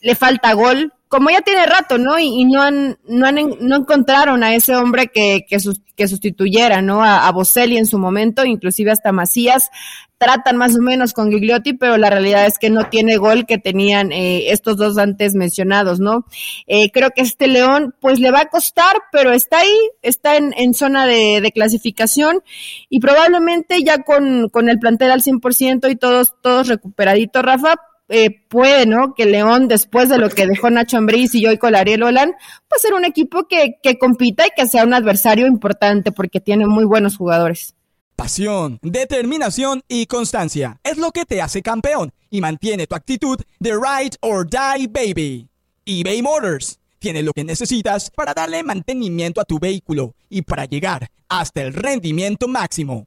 [0.00, 2.18] Le falta gol, como ya tiene rato, ¿no?
[2.18, 6.08] Y, y no han, no han, no encontraron a ese hombre que, que, sus, que
[6.08, 7.04] sustituyera, ¿no?
[7.04, 9.68] A, a Boselli en su momento, inclusive hasta Macías,
[10.16, 13.58] tratan más o menos con Gigliotti, pero la realidad es que no tiene gol que
[13.58, 16.24] tenían eh, estos dos antes mencionados, ¿no?
[16.66, 20.54] Eh, creo que este León, pues le va a costar, pero está ahí, está en,
[20.56, 22.42] en zona de, de, clasificación
[22.88, 27.74] y probablemente ya con, con el plantel al 100% y todos, todos recuperaditos, Rafa,
[28.12, 29.14] eh, puede, ¿no?
[29.14, 32.32] Que León, después de lo que dejó Nacho Ambriz y hoy con Ariel Olan,
[32.68, 36.66] pues ser un equipo que, que compita y que sea un adversario importante porque tiene
[36.66, 37.74] muy buenos jugadores.
[38.14, 43.72] Pasión, determinación y constancia es lo que te hace campeón y mantiene tu actitud de
[43.72, 45.48] ride or die baby.
[45.86, 51.08] eBay Motors tiene lo que necesitas para darle mantenimiento a tu vehículo y para llegar
[51.28, 53.06] hasta el rendimiento máximo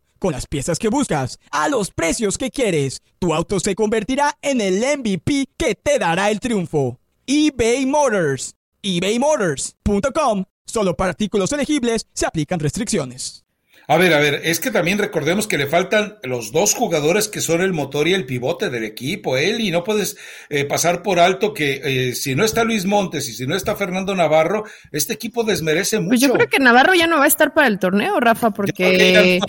[0.21, 3.01] con las piezas que buscas, a los precios que quieres.
[3.17, 6.99] Tu auto se convertirá en el MVP que te dará el triunfo.
[7.25, 8.53] eBay Motors.
[8.83, 10.45] ebaymotors.com.
[10.65, 13.43] Solo para artículos elegibles se aplican restricciones.
[13.87, 17.41] A ver, a ver, es que también recordemos que le faltan los dos jugadores que
[17.41, 20.17] son el motor y el pivote del equipo, él, y no puedes
[20.49, 23.75] eh, pasar por alto que eh, si no está Luis Montes y si no está
[23.75, 26.09] Fernando Navarro, este equipo desmerece mucho.
[26.09, 29.39] Pues yo creo que Navarro ya no va a estar para el torneo, Rafa, porque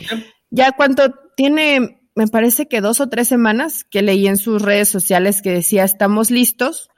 [0.53, 4.88] ya cuánto tiene, me parece que dos o tres semanas que leí en sus redes
[4.88, 6.91] sociales que decía estamos listos,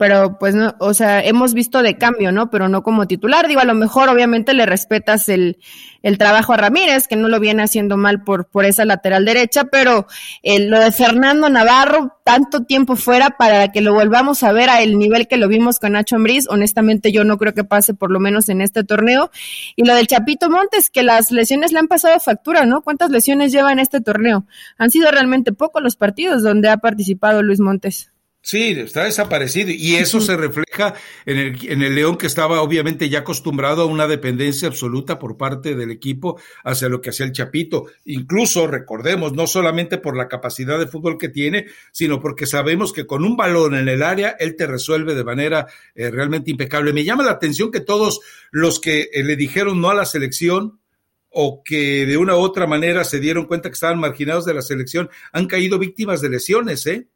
[0.00, 2.48] pero pues no, o sea, hemos visto de cambio, ¿no?
[2.48, 3.46] Pero no como titular.
[3.48, 5.58] Digo, a lo mejor obviamente le respetas el,
[6.02, 9.64] el trabajo a Ramírez, que no lo viene haciendo mal por, por esa lateral derecha,
[9.64, 10.06] pero
[10.42, 14.80] eh, lo de Fernando Navarro, tanto tiempo fuera para que lo volvamos a ver a
[14.80, 18.10] el nivel que lo vimos con Nacho Ambriz, honestamente yo no creo que pase por
[18.10, 19.30] lo menos en este torneo.
[19.76, 22.80] Y lo del Chapito Montes, que las lesiones le han pasado factura, ¿no?
[22.80, 24.46] ¿Cuántas lesiones lleva en este torneo?
[24.78, 28.09] Han sido realmente pocos los partidos donde ha participado Luis Montes.
[28.42, 30.94] Sí, está desaparecido y eso se refleja
[31.26, 35.36] en el, en el León que estaba obviamente ya acostumbrado a una dependencia absoluta por
[35.36, 37.88] parte del equipo hacia lo que hacía el Chapito.
[38.06, 43.06] Incluso, recordemos, no solamente por la capacidad de fútbol que tiene, sino porque sabemos que
[43.06, 46.94] con un balón en el área él te resuelve de manera eh, realmente impecable.
[46.94, 50.80] Me llama la atención que todos los que eh, le dijeron no a la selección
[51.28, 54.62] o que de una u otra manera se dieron cuenta que estaban marginados de la
[54.62, 57.06] selección han caído víctimas de lesiones, ¿eh?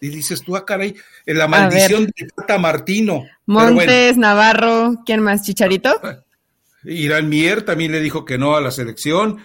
[0.00, 0.94] Y dices tú, ah, caray,
[1.26, 3.24] en la maldición de Tata Martino.
[3.46, 5.42] Montes, Navarro, ¿quién más?
[5.42, 6.00] ¿Chicharito?
[6.84, 9.38] Irán Mier también le dijo que no a la selección.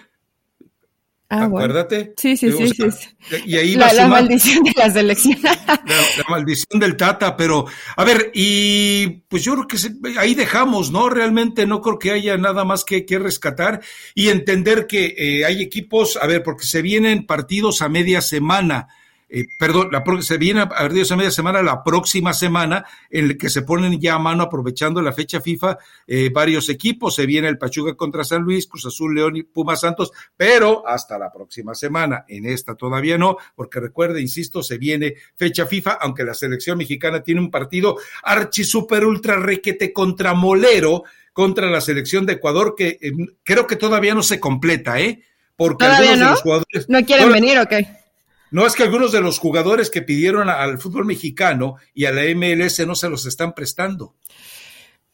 [1.28, 2.14] Ah, Acuérdate.
[2.16, 5.36] Sí, sí, sí, sí, Y ahí la, la maldición de la selección.
[5.42, 7.66] La, maldición del Tata, pero
[7.96, 11.08] a ver, y pues yo creo que ahí dejamos, ¿no?
[11.08, 13.80] Realmente no creo que haya nada más que, que rescatar
[14.14, 18.88] y entender que eh, hay equipos, a ver, porque se vienen partidos a media semana.
[19.28, 23.50] Eh, perdón, la, se viene a esa media semana, la próxima semana, en el que
[23.50, 27.16] se ponen ya a mano, aprovechando la fecha FIFA, eh, varios equipos.
[27.16, 31.18] Se viene el Pachuca contra San Luis, Cruz Azul, León y Pumas Santos, pero hasta
[31.18, 32.24] la próxima semana.
[32.28, 37.22] En esta todavía no, porque recuerde, insisto, se viene fecha FIFA, aunque la selección mexicana
[37.22, 42.98] tiene un partido archi super ultra requete contra Molero, contra la selección de Ecuador, que
[43.00, 43.12] eh,
[43.42, 45.22] creo que todavía no se completa, ¿eh?
[45.56, 46.88] Porque algunos de los jugadores.
[46.88, 48.05] ¿No quieren venir o qué?
[48.50, 52.22] No es que algunos de los jugadores que pidieron al fútbol mexicano y a la
[52.34, 54.14] MLS no se los están prestando.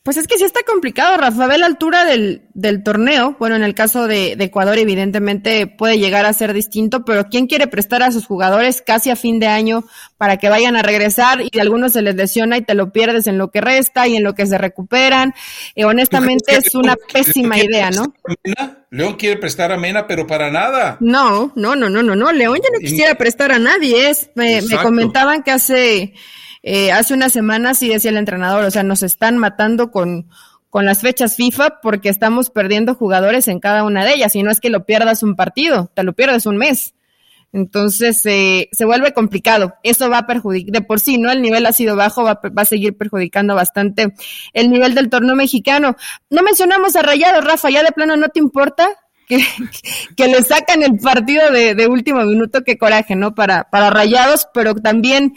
[0.03, 1.47] Pues es que sí está complicado, Rafa.
[1.47, 3.37] Ve la altura del, del torneo.
[3.38, 7.47] Bueno, en el caso de, de, Ecuador, evidentemente puede llegar a ser distinto, pero ¿quién
[7.47, 9.85] quiere prestar a sus jugadores casi a fin de año
[10.19, 13.29] para que vayan a regresar y a algunos se les lesiona y te lo pierdes
[13.29, 15.35] en lo que resta y en lo que se recuperan?
[15.77, 18.12] Eh, honestamente es una pésima idea, ¿no?
[18.91, 20.97] León quiere prestar a Mena, pero para nada.
[20.99, 22.33] No, no, no, no, no, no.
[22.33, 24.11] León ya no quisiera prestar a nadie.
[24.11, 26.12] Es, me, me comentaban que hace
[26.62, 30.29] eh, hace unas semanas sí decía el entrenador, o sea, nos están matando con,
[30.70, 34.51] con las fechas FIFA porque estamos perdiendo jugadores en cada una de ellas y no
[34.51, 36.94] es que lo pierdas un partido, te lo pierdes un mes.
[37.53, 39.75] Entonces eh, se vuelve complicado.
[39.83, 41.31] Eso va a perjudicar, de por sí, ¿no?
[41.31, 44.14] El nivel ha sido bajo, va, va, a seguir perjudicando bastante
[44.55, 45.96] el nivel del torneo mexicano.
[46.31, 48.88] No mencionamos a Rayado, Rafa, ya de plano no te importa
[49.29, 49.44] que,
[50.16, 53.35] que le sacan el partido de, de último minuto, qué coraje, ¿no?
[53.35, 55.35] Para, para Rayados, pero también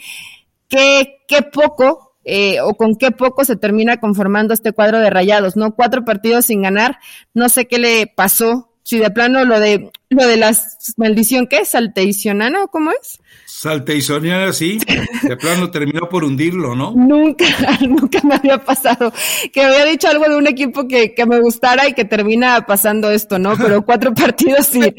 [0.68, 5.56] qué, qué poco eh, o con qué poco se termina conformando este cuadro de rayados,
[5.56, 5.76] ¿no?
[5.76, 6.98] Cuatro partidos sin ganar,
[7.34, 10.56] no sé qué le pasó, si de plano lo de lo de la
[10.96, 11.70] maldición, ¿qué es?
[11.70, 13.20] ¿Salteicionana cómo es?
[13.46, 14.78] Salteicionana, sí,
[15.22, 16.92] de plano terminó por hundirlo, ¿no?
[16.92, 17.46] Nunca,
[17.88, 19.12] nunca me había pasado,
[19.52, 23.10] que había dicho algo de un equipo que, que me gustara y que termina pasando
[23.10, 23.56] esto, ¿no?
[23.56, 24.94] Pero cuatro partidos sí.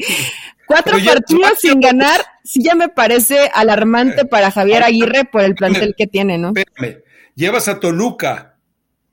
[0.68, 5.94] Cuatro partidos sin ganar, sí ya me parece alarmante para Javier Aguirre por el plantel
[5.96, 6.52] que tiene, ¿no?
[6.54, 7.02] Espérame.
[7.34, 8.56] Llevas a Toluca,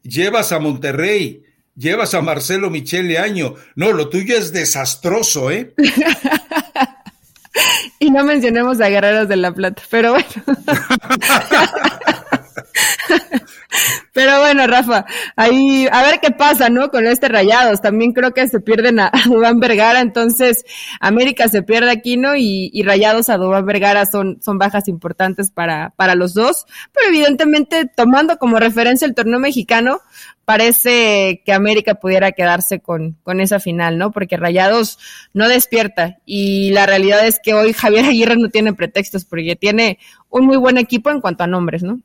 [0.04, 1.44] llevas a Monterrey,
[1.76, 3.56] llevas a Marcelo Michele Año.
[3.76, 5.74] No, lo tuyo es desastroso, ¿eh?
[8.00, 10.28] y no mencionemos a Guerreros de la Plata, pero bueno.
[14.14, 16.90] Pero bueno, Rafa, ahí a ver qué pasa, ¿no?
[16.90, 17.82] Con este Rayados.
[17.82, 20.66] También creo que se pierden a, Dubán Vergara, entonces
[21.00, 22.36] América se pierde aquí, ¿no?
[22.36, 26.66] Y, y Rayados a Dubán Vergara son, son bajas importantes para, para los dos.
[26.94, 30.02] Pero evidentemente, tomando como referencia el torneo mexicano,
[30.46, 34.12] parece que América pudiera quedarse con, con esa final, ¿no?
[34.12, 35.00] Porque Rayados
[35.34, 36.18] no despierta.
[36.26, 40.58] Y la realidad es que hoy Javier Aguirre no tiene pretextos porque tiene un muy
[40.58, 42.00] buen equipo en cuanto a nombres, ¿no?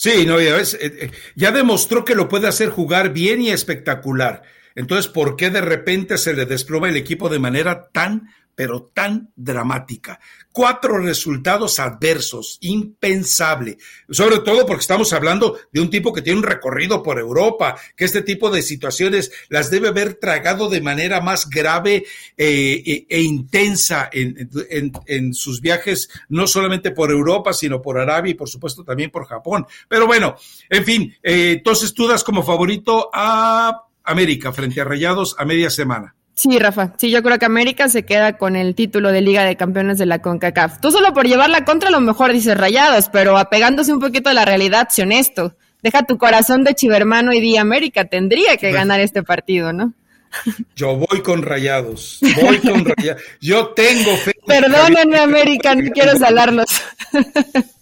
[0.00, 3.50] Sí, no, ya, ves, eh, eh, ya demostró que lo puede hacer jugar bien y
[3.50, 4.44] espectacular.
[4.74, 8.30] Entonces, ¿por qué de repente se le desploma el equipo de manera tan
[8.60, 10.20] pero tan dramática.
[10.52, 13.78] Cuatro resultados adversos, impensable.
[14.10, 18.04] Sobre todo porque estamos hablando de un tipo que tiene un recorrido por Europa, que
[18.04, 22.04] este tipo de situaciones las debe haber tragado de manera más grave
[22.36, 28.34] eh, e, e, intensa en, sus viajes, no solamente por Europa, sino por Arabia y
[28.34, 29.66] por supuesto también por Japón.
[29.88, 30.36] Pero bueno,
[30.68, 35.70] en fin, eh, entonces tú das como favorito a América frente a Rayados a media
[35.70, 36.14] semana.
[36.34, 36.94] Sí, Rafa.
[36.96, 40.06] Sí, yo creo que América se queda con el título de Liga de Campeones de
[40.06, 40.80] la CONCACAF.
[40.80, 44.34] Tú solo por llevarla contra a lo mejor dices rayados, pero apegándose un poquito a
[44.34, 45.54] la realidad, sé honesto.
[45.82, 49.92] Deja tu corazón de chivermano y di América tendría que ganar este partido, ¿no?
[50.76, 52.20] Yo voy con rayados.
[52.40, 53.22] Voy con rayados.
[53.40, 54.32] Yo tengo fe.
[54.46, 56.68] Perdónenme, América, no quiero salarlos.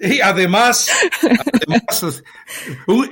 [0.10, 0.90] Y además,
[1.22, 2.22] además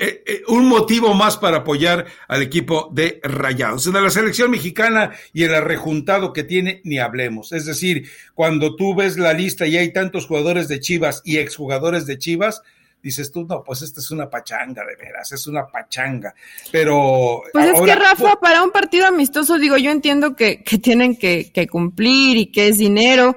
[0.00, 3.86] eh, eh, un, motivo más para apoyar al equipo de Rayados.
[3.86, 7.52] En la selección mexicana y el arrejuntado que tiene, ni hablemos.
[7.52, 12.06] Es decir, cuando tú ves la lista y hay tantos jugadores de Chivas y exjugadores
[12.06, 12.62] de Chivas,
[13.02, 16.34] dices tú, no, pues esta es una pachanga, de veras, es una pachanga.
[16.72, 17.42] Pero.
[17.52, 21.52] Pues es que, Rafa, para un partido amistoso, digo, yo entiendo que, que tienen que,
[21.52, 23.36] que, cumplir y que es dinero,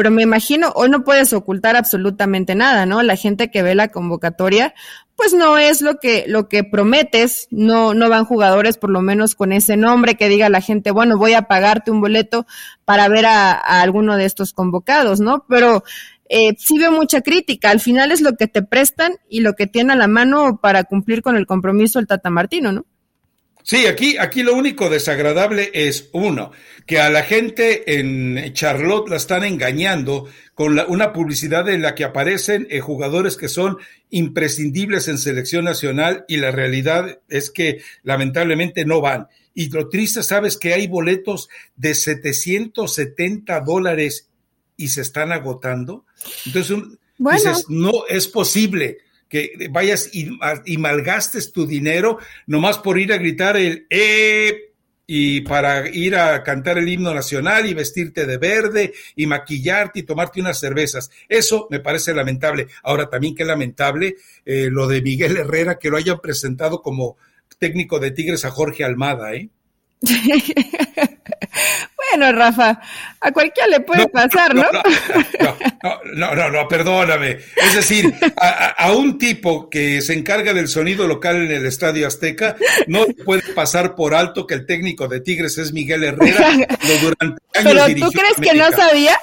[0.00, 3.02] pero me imagino, hoy no puedes ocultar absolutamente nada, ¿no?
[3.02, 4.72] La gente que ve la convocatoria,
[5.14, 9.34] pues no es lo que, lo que prometes, no, no van jugadores por lo menos
[9.34, 12.46] con ese nombre que diga la gente, bueno, voy a pagarte un boleto
[12.86, 15.44] para ver a, a alguno de estos convocados, ¿no?
[15.50, 15.84] Pero
[16.30, 17.68] eh, sí veo mucha crítica.
[17.68, 20.84] Al final es lo que te prestan y lo que tiene a la mano para
[20.84, 22.86] cumplir con el compromiso el Tata Martino, ¿no?
[23.70, 26.50] Sí, aquí, aquí lo único desagradable es uno,
[26.86, 32.02] que a la gente en Charlotte la están engañando con una publicidad en la que
[32.02, 33.78] aparecen eh, jugadores que son
[34.10, 39.28] imprescindibles en selección nacional y la realidad es que lamentablemente no van.
[39.54, 44.30] Y lo triste, sabes que hay boletos de 770 dólares
[44.76, 46.06] y se están agotando.
[46.44, 46.76] Entonces,
[47.18, 48.98] dices, no es posible
[49.30, 50.28] que vayas y,
[50.76, 54.66] malgastes tu dinero nomás por ir a gritar el eh
[55.06, 60.02] y para ir a cantar el himno nacional y vestirte de verde y maquillarte y
[60.04, 61.10] tomarte unas cervezas.
[61.28, 62.68] Eso me parece lamentable.
[62.84, 64.14] Ahora también qué lamentable
[64.44, 67.16] eh, lo de Miguel Herrera que lo hayan presentado como
[67.58, 69.48] técnico de Tigres a Jorge Almada, ¿eh?
[72.12, 72.80] Bueno, Rafa,
[73.20, 74.64] a cualquiera le puede pasar, ¿no?
[74.72, 77.38] No no, no perdóname.
[77.56, 82.56] Es decir, a, un tipo que se encarga del sonido local en el Estadio Azteca,
[82.86, 86.50] no puede pasar por alto que el técnico de Tigres es Miguel Herrera.
[87.02, 89.18] durante años Pero tú crees que no sabía?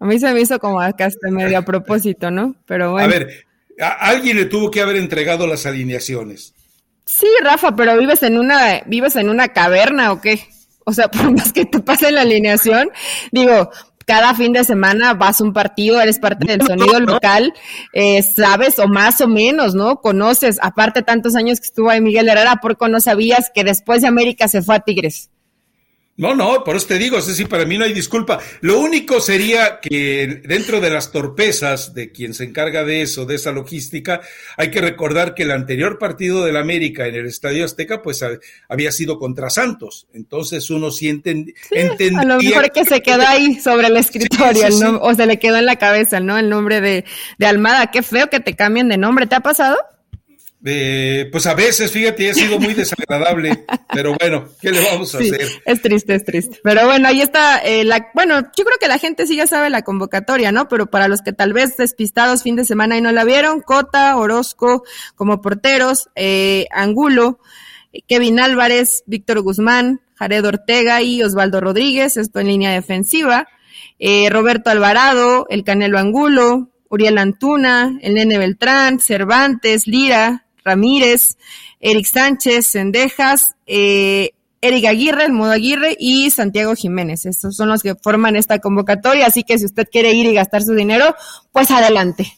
[0.00, 2.56] A mí se me hizo como acá hasta medio a propósito, ¿no?
[2.66, 3.06] Pero bueno.
[3.06, 3.44] A ver,
[3.80, 6.54] a alguien le tuvo que haber entregado las alineaciones.
[7.04, 10.48] Sí, Rafa, pero vives en una, vives en una caverna o qué?
[10.84, 12.90] O sea, por más que te pase la alineación,
[13.32, 13.70] digo,
[14.06, 17.52] cada fin de semana vas a un partido, eres parte del sonido local,
[17.92, 20.00] eh, sabes o más o menos, ¿no?
[20.00, 24.02] Conoces, aparte tantos años que estuvo ahí Miguel Herrera, ¿por qué no sabías que después
[24.02, 25.30] de América se fue a Tigres?
[26.16, 28.38] No, no, por eso te digo, es decir, para mí no hay disculpa.
[28.60, 33.34] Lo único sería que dentro de las torpezas de quien se encarga de eso, de
[33.34, 34.20] esa logística,
[34.56, 38.24] hay que recordar que el anterior partido del América en el Estadio Azteca, pues
[38.68, 40.06] había sido contra Santos.
[40.14, 44.68] Entonces uno siente, sí, A lo mejor que se quedó ahí sobre el escritorio,
[45.00, 46.38] o se le quedó en la cabeza, ¿no?
[46.38, 47.04] El nombre de,
[47.38, 47.90] de Almada.
[47.90, 49.26] Qué feo que te cambien de nombre.
[49.26, 49.78] ¿Te ha pasado?
[50.66, 55.18] Eh, pues a veces, fíjate, ha sido muy desagradable, pero bueno, ¿qué le vamos a
[55.18, 55.46] hacer?
[55.66, 56.60] Es triste, es triste.
[56.62, 59.68] Pero bueno, ahí está, eh, la, bueno, yo creo que la gente sí ya sabe
[59.68, 60.68] la convocatoria, ¿no?
[60.68, 64.16] Pero para los que tal vez despistados fin de semana y no la vieron, Cota,
[64.16, 64.84] Orozco
[65.14, 67.40] como porteros, eh, Angulo,
[68.08, 73.48] Kevin Álvarez, Víctor Guzmán, Jared Ortega y Osvaldo Rodríguez, esto en línea defensiva,
[73.98, 81.36] eh, Roberto Alvarado, el Canelo Angulo, Uriel Antuna, el Nene Beltrán, Cervantes, Lira, Ramírez,
[81.80, 87.26] Eric Sánchez, Sendejas, eh, Eric Aguirre, el modo Aguirre y Santiago Jiménez.
[87.26, 90.62] Estos son los que forman esta convocatoria, así que si usted quiere ir y gastar
[90.62, 91.14] su dinero,
[91.52, 92.32] pues adelante.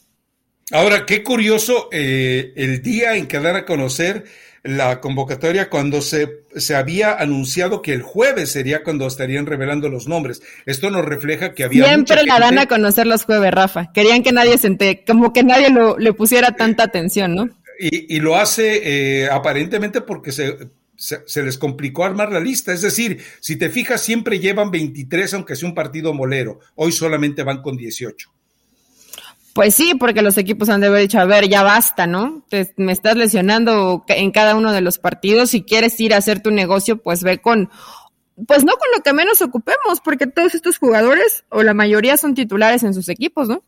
[0.72, 4.24] Ahora, qué curioso eh, el día en que dar a conocer
[4.64, 10.08] la convocatoria cuando se, se había anunciado que el jueves sería cuando estarían revelando los
[10.08, 10.42] nombres.
[10.66, 11.84] Esto nos refleja que había.
[11.84, 13.92] Siempre la dan a conocer los jueves, Rafa.
[13.92, 17.48] Querían que nadie se entere, como que nadie lo, le pusiera tanta atención, ¿no?
[17.78, 22.72] Y, lo hace eh, aparentemente porque se, se, les complicó armar la lista.
[22.72, 26.60] Es decir, si te fijas, siempre llevan 23, aunque sea un partido molero.
[26.74, 28.30] Hoy solamente van con 18.
[29.54, 32.44] Pues sí, porque los equipos han de haber dicho, a ver, ya basta, ¿no?
[32.76, 35.50] me estás lesionando en cada uno de los partidos.
[35.50, 37.70] Si quieres ir a hacer tu negocio, pues ve con,
[38.46, 42.34] pues no con lo que menos ocupemos, porque todos estos jugadores, o la mayoría son
[42.34, 43.62] titulares en sus equipos, ¿no?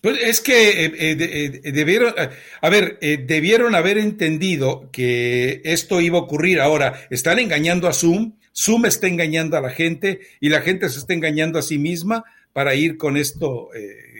[0.00, 2.14] Pues es que eh, eh, eh, debieron,
[2.60, 6.60] a ver, debieron haber entendido que esto iba a ocurrir.
[6.60, 11.00] Ahora, están engañando a Zoom, Zoom está engañando a la gente y la gente se
[11.00, 13.70] está engañando a sí misma para ir con esto,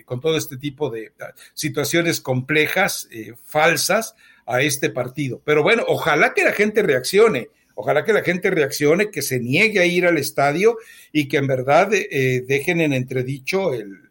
[0.05, 3.09] con todo este tipo de ah, situaciones complejas,
[3.45, 4.15] falsas
[4.47, 5.41] a este partido.
[5.45, 7.49] Pero bueno, ojalá que la gente reaccione.
[7.75, 10.79] Ojalá que la gente reaccione, que se niegue a ir al estadio
[11.13, 14.08] y que en verdad dejen en entredicho el,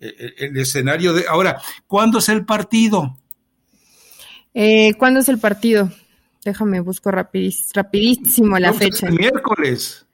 [0.00, 1.26] el, escenario de...
[1.28, 3.18] Ahora, ¿cuándo es el partido?
[4.54, 5.90] Eh, ¿Cuándo es el partido?
[6.44, 9.08] Déjame, busco rapidísimo la fecha.
[9.08, 10.06] el miércoles.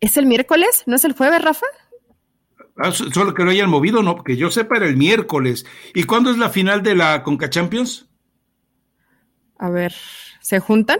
[0.00, 0.82] ¿Es el miércoles?
[0.86, 1.66] ¿No es el jueves, Rafa?
[2.76, 5.64] Ah, solo que lo hayan movido, no, porque yo sepa era el miércoles.
[5.94, 8.06] ¿Y cuándo es la final de la Conca Champions?
[9.58, 9.94] A ver,
[10.42, 10.98] ¿se juntan?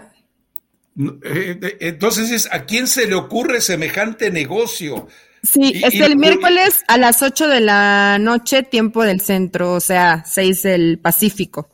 [1.23, 5.07] Eh, entonces, ¿a quién se le ocurre semejante negocio?
[5.43, 10.23] Sí, es el miércoles a las 8 de la noche, tiempo del centro, o sea,
[10.25, 11.69] 6 del Pacífico.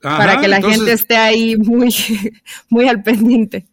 [0.00, 1.94] para que la gente esté ahí muy,
[2.68, 3.66] muy al pendiente.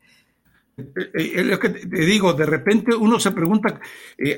[0.78, 3.80] Es eh, eh, lo que te digo, de repente uno se pregunta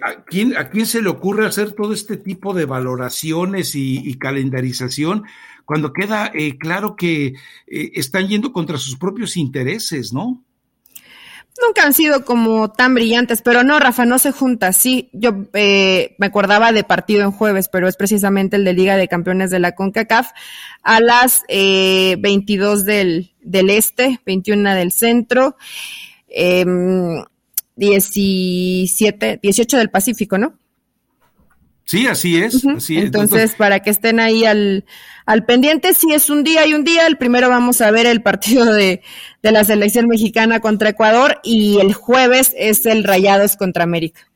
[0.01, 5.23] ¿a, quién, a quién se le ocurre hacer todo este tipo de valoraciones y, calendarización
[5.65, 7.33] cuando queda claro que
[7.65, 10.44] están yendo contra sus propios intereses, ¿no?
[11.61, 14.73] Nunca han sido como tan brillantes, pero no, Rafa, no se junta.
[14.73, 18.97] Sí, yo eh, me acordaba de partido en jueves, pero es precisamente el de Liga
[18.97, 20.31] de Campeones de la CONCACAF
[20.83, 25.55] a las eh, 22 del, del este, 21 del centro,
[26.27, 26.65] eh,
[27.75, 30.57] 17, 18 del Pacífico, ¿no?
[31.85, 32.65] Sí, así es.
[32.65, 34.85] así Entonces, para que estén ahí al,
[35.25, 38.21] al pendiente, si es un día y un día, el primero vamos a ver el
[38.21, 39.01] partido de,
[39.43, 44.27] de la selección mexicana contra Ecuador y el jueves es el Rayados contra América.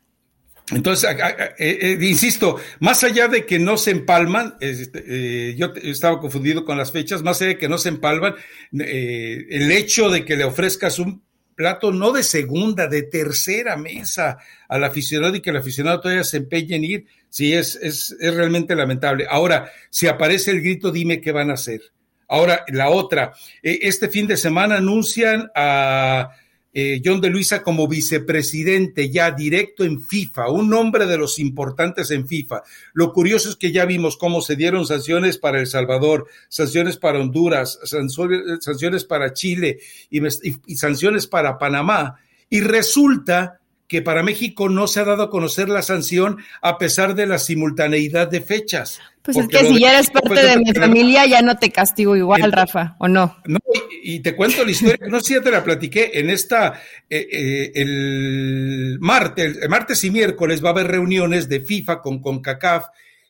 [0.71, 1.09] Entonces,
[1.57, 6.63] eh, eh, insisto, más allá de que no se empalman, este, eh, yo estaba confundido
[6.63, 8.35] con las fechas, más allá de que no se empalman,
[8.71, 11.23] el hecho de que le ofrezcas un
[11.55, 14.37] plato no de segunda, de tercera mesa
[14.69, 18.33] al aficionado y que el aficionado todavía se empeñe en ir, sí, es, es, es
[18.33, 19.25] realmente lamentable.
[19.29, 21.81] Ahora, si aparece el grito, dime qué van a hacer.
[22.27, 26.29] Ahora, la otra, eh, este fin de semana anuncian a
[26.71, 32.11] eh, John de Luisa como vicepresidente ya directo en FIFA, un nombre de los importantes
[32.11, 32.61] en FIFA.
[32.93, 37.19] Lo curioso es que ya vimos cómo se dieron sanciones para El Salvador, sanciones para
[37.19, 39.79] Honduras, sanciones para Chile
[40.11, 42.19] y sanciones para Panamá.
[42.51, 43.58] Y resulta
[43.89, 47.39] que para México no se ha dado a conocer la sanción a pesar de la
[47.39, 49.01] simultaneidad de fechas.
[49.23, 52.51] Pues es que si ya eres parte de mi familia, ya no te castigo igual,
[52.51, 53.37] Rafa, ¿o no?
[53.45, 53.57] No,
[54.03, 56.79] y, te cuento la historia, no sé si ya te la platiqué, en esta,
[57.09, 62.21] eh, eh, el martes, el martes y miércoles va a haber reuniones de FIFA con
[62.21, 62.85] CONCACAF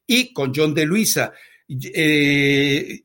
[0.06, 1.32] y con John de Luisa
[1.70, 3.04] eh,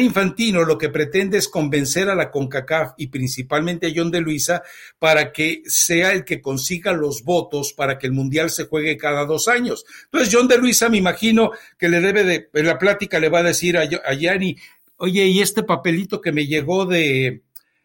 [0.00, 4.62] Infantino lo que pretende es convencer a la CONCACAF y principalmente a John de Luisa
[4.98, 9.24] para que sea el que consiga los votos para que el Mundial se juegue cada
[9.24, 9.84] dos años.
[10.04, 13.38] Entonces John de Luisa me imagino que le debe de, en la plática le va
[13.38, 14.56] a decir a, a Gianni,
[14.96, 17.42] oye, y este papelito que me llegó de,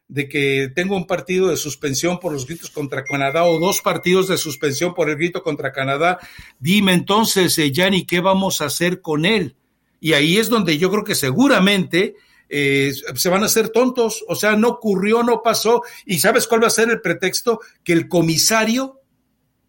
[0.07, 4.27] de que tengo un partido de suspensión por los gritos contra Canadá o dos partidos
[4.27, 6.19] de suspensión por el grito contra Canadá,
[6.59, 7.71] dime entonces, eh,
[8.07, 9.55] ¿qué vamos a hacer con él?
[10.01, 12.15] Y ahí es donde yo creo que seguramente
[12.49, 15.83] eh, se van a hacer tontos, o sea, no ocurrió, no pasó.
[16.05, 17.61] ¿Y sabes cuál va a ser el pretexto?
[17.83, 18.99] Que el comisario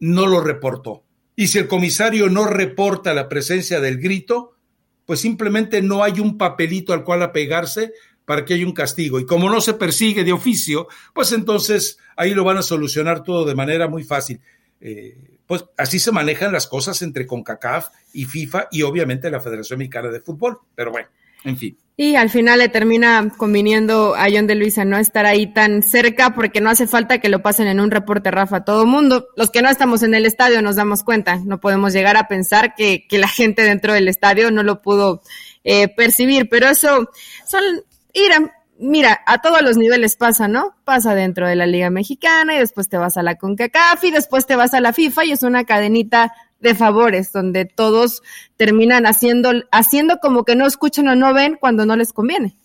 [0.00, 1.04] no lo reportó.
[1.36, 4.56] Y si el comisario no reporta la presencia del grito,
[5.06, 7.92] pues simplemente no hay un papelito al cual apegarse
[8.24, 9.20] para que haya un castigo.
[9.20, 13.44] Y como no se persigue de oficio, pues entonces ahí lo van a solucionar todo
[13.44, 14.40] de manera muy fácil.
[14.80, 19.80] Eh, pues así se manejan las cosas entre CONCACAF y FIFA y obviamente la Federación
[19.80, 20.60] Mexicana de Fútbol.
[20.74, 21.08] Pero bueno,
[21.44, 21.76] en fin.
[21.94, 26.34] Y al final le termina conviniendo a John de Luisa no estar ahí tan cerca
[26.34, 28.64] porque no hace falta que lo pasen en un reporte, Rafa.
[28.64, 31.36] Todo mundo, los que no estamos en el estadio nos damos cuenta.
[31.44, 35.20] No podemos llegar a pensar que, que la gente dentro del estadio no lo pudo
[35.64, 36.48] eh, percibir.
[36.48, 37.10] Pero eso
[37.46, 37.62] son
[38.14, 40.74] ir a, mira, a todos los niveles pasa, ¿no?
[40.84, 44.46] Pasa dentro de la Liga Mexicana y después te vas a la CONCACAF y después
[44.46, 48.22] te vas a la FIFA y es una cadenita de favores donde todos
[48.56, 52.56] terminan haciendo, haciendo como que no escuchan o no ven cuando no les conviene.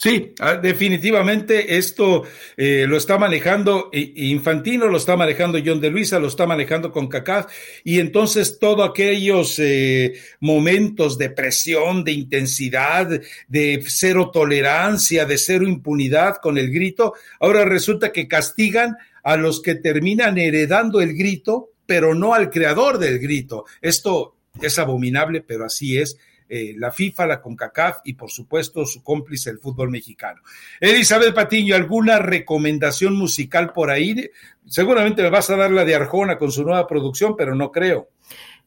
[0.00, 2.22] Sí, ah, definitivamente esto
[2.56, 7.08] eh, lo está manejando Infantino, lo está manejando John de Luisa, lo está manejando con
[7.08, 13.08] CACAF, y entonces todos aquellos eh, momentos de presión, de intensidad,
[13.48, 19.60] de cero tolerancia, de cero impunidad con el grito, ahora resulta que castigan a los
[19.60, 23.64] que terminan heredando el grito, pero no al creador del grito.
[23.82, 26.18] Esto es abominable, pero así es
[26.48, 30.40] eh, la FIFA, la CONCACAF y por supuesto su cómplice el fútbol mexicano.
[30.80, 34.30] Elizabeth Patiño, ¿alguna recomendación musical por ahí?
[34.66, 38.08] Seguramente me vas a dar la de Arjona con su nueva producción, pero no creo.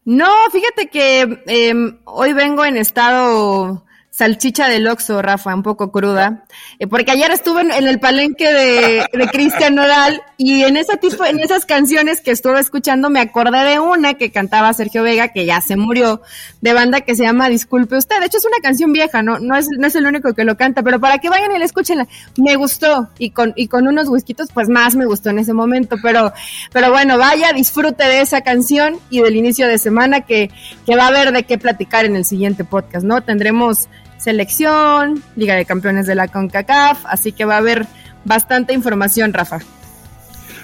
[0.04, 3.86] No, fíjate que em, hoy vengo en estado
[4.22, 6.44] salchicha del Oxxo, Rafa, un poco cruda,
[6.78, 11.26] eh, porque ayer estuve en, el palenque de, de Cristian Nodal y en ese tipo,
[11.26, 15.48] en esas canciones que estuve escuchando me acordé de una que cantaba Sergio Vega, que
[15.48, 16.22] ya se murió,
[16.62, 18.20] de banda que se llama Disculpe Usted.
[18.20, 20.56] De hecho es una canción vieja, no, no es, no es el único que lo
[20.56, 22.08] canta, pero para que vayan y la escúchenla,
[22.38, 25.96] me gustó y con, y con unos whiskitos pues más me gustó en ese momento,
[26.00, 26.32] pero,
[26.72, 30.52] pero bueno, vaya, disfrute de esa canción y del inicio de semana que,
[30.86, 33.24] que va a haber de qué platicar en el siguiente podcast, ¿no?
[33.24, 33.90] Tendremos
[34.22, 37.88] selección, Liga de Campeones de la CONCACAF, así que va a haber
[38.24, 39.60] bastante información, Rafa.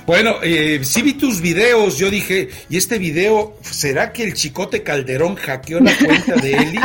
[0.05, 4.82] Bueno, eh, sí vi tus videos, yo dije, ¿y este video, será que el Chicote
[4.82, 6.80] Calderón hackeó la cuenta de Eli?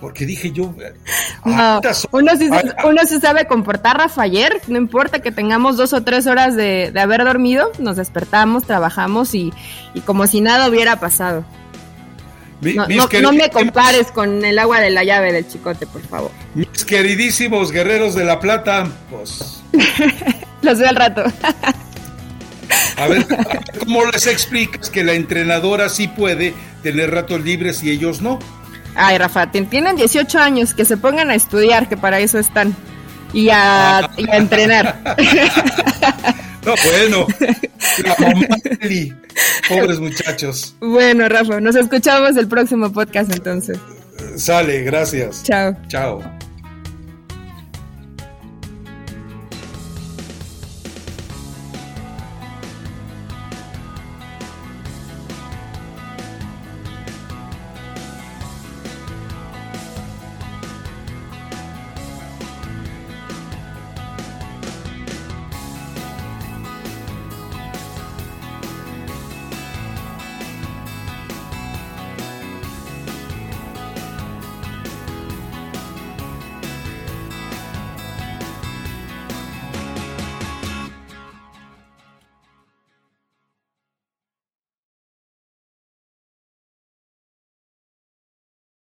[0.00, 0.74] Porque dije yo...
[1.44, 1.82] Ah,
[2.12, 2.48] uno, sí,
[2.84, 6.90] uno se sabe comportar, Rafa, ayer, no importa que tengamos dos o tres horas de,
[6.98, 9.52] haber dormido, nos despertamos, trabajamos y,
[9.92, 11.44] y como si nada hubiera pasado
[12.60, 16.30] no, me compares con el agua de la llave del chicote, por favor.
[16.54, 19.62] Mis queridísimos guerreros de la plata, pues.
[20.62, 21.24] Los veo al rato.
[22.96, 23.26] A ver,
[23.78, 28.38] ¿cómo les explicas que la entrenadora sí puede tener ratos libres y ellos no?
[28.94, 32.76] Ay, Rafa, tienen 18 años, que se pongan a estudiar, que para eso están.
[33.32, 35.16] Y a, y a entrenar.
[36.64, 37.26] No, bueno.
[39.68, 40.74] Pobres muchachos.
[40.80, 43.78] Bueno, Rafa, nos escuchamos el próximo podcast entonces.
[44.36, 45.42] Sale, gracias.
[45.42, 45.76] Chao.
[45.88, 46.22] Chao.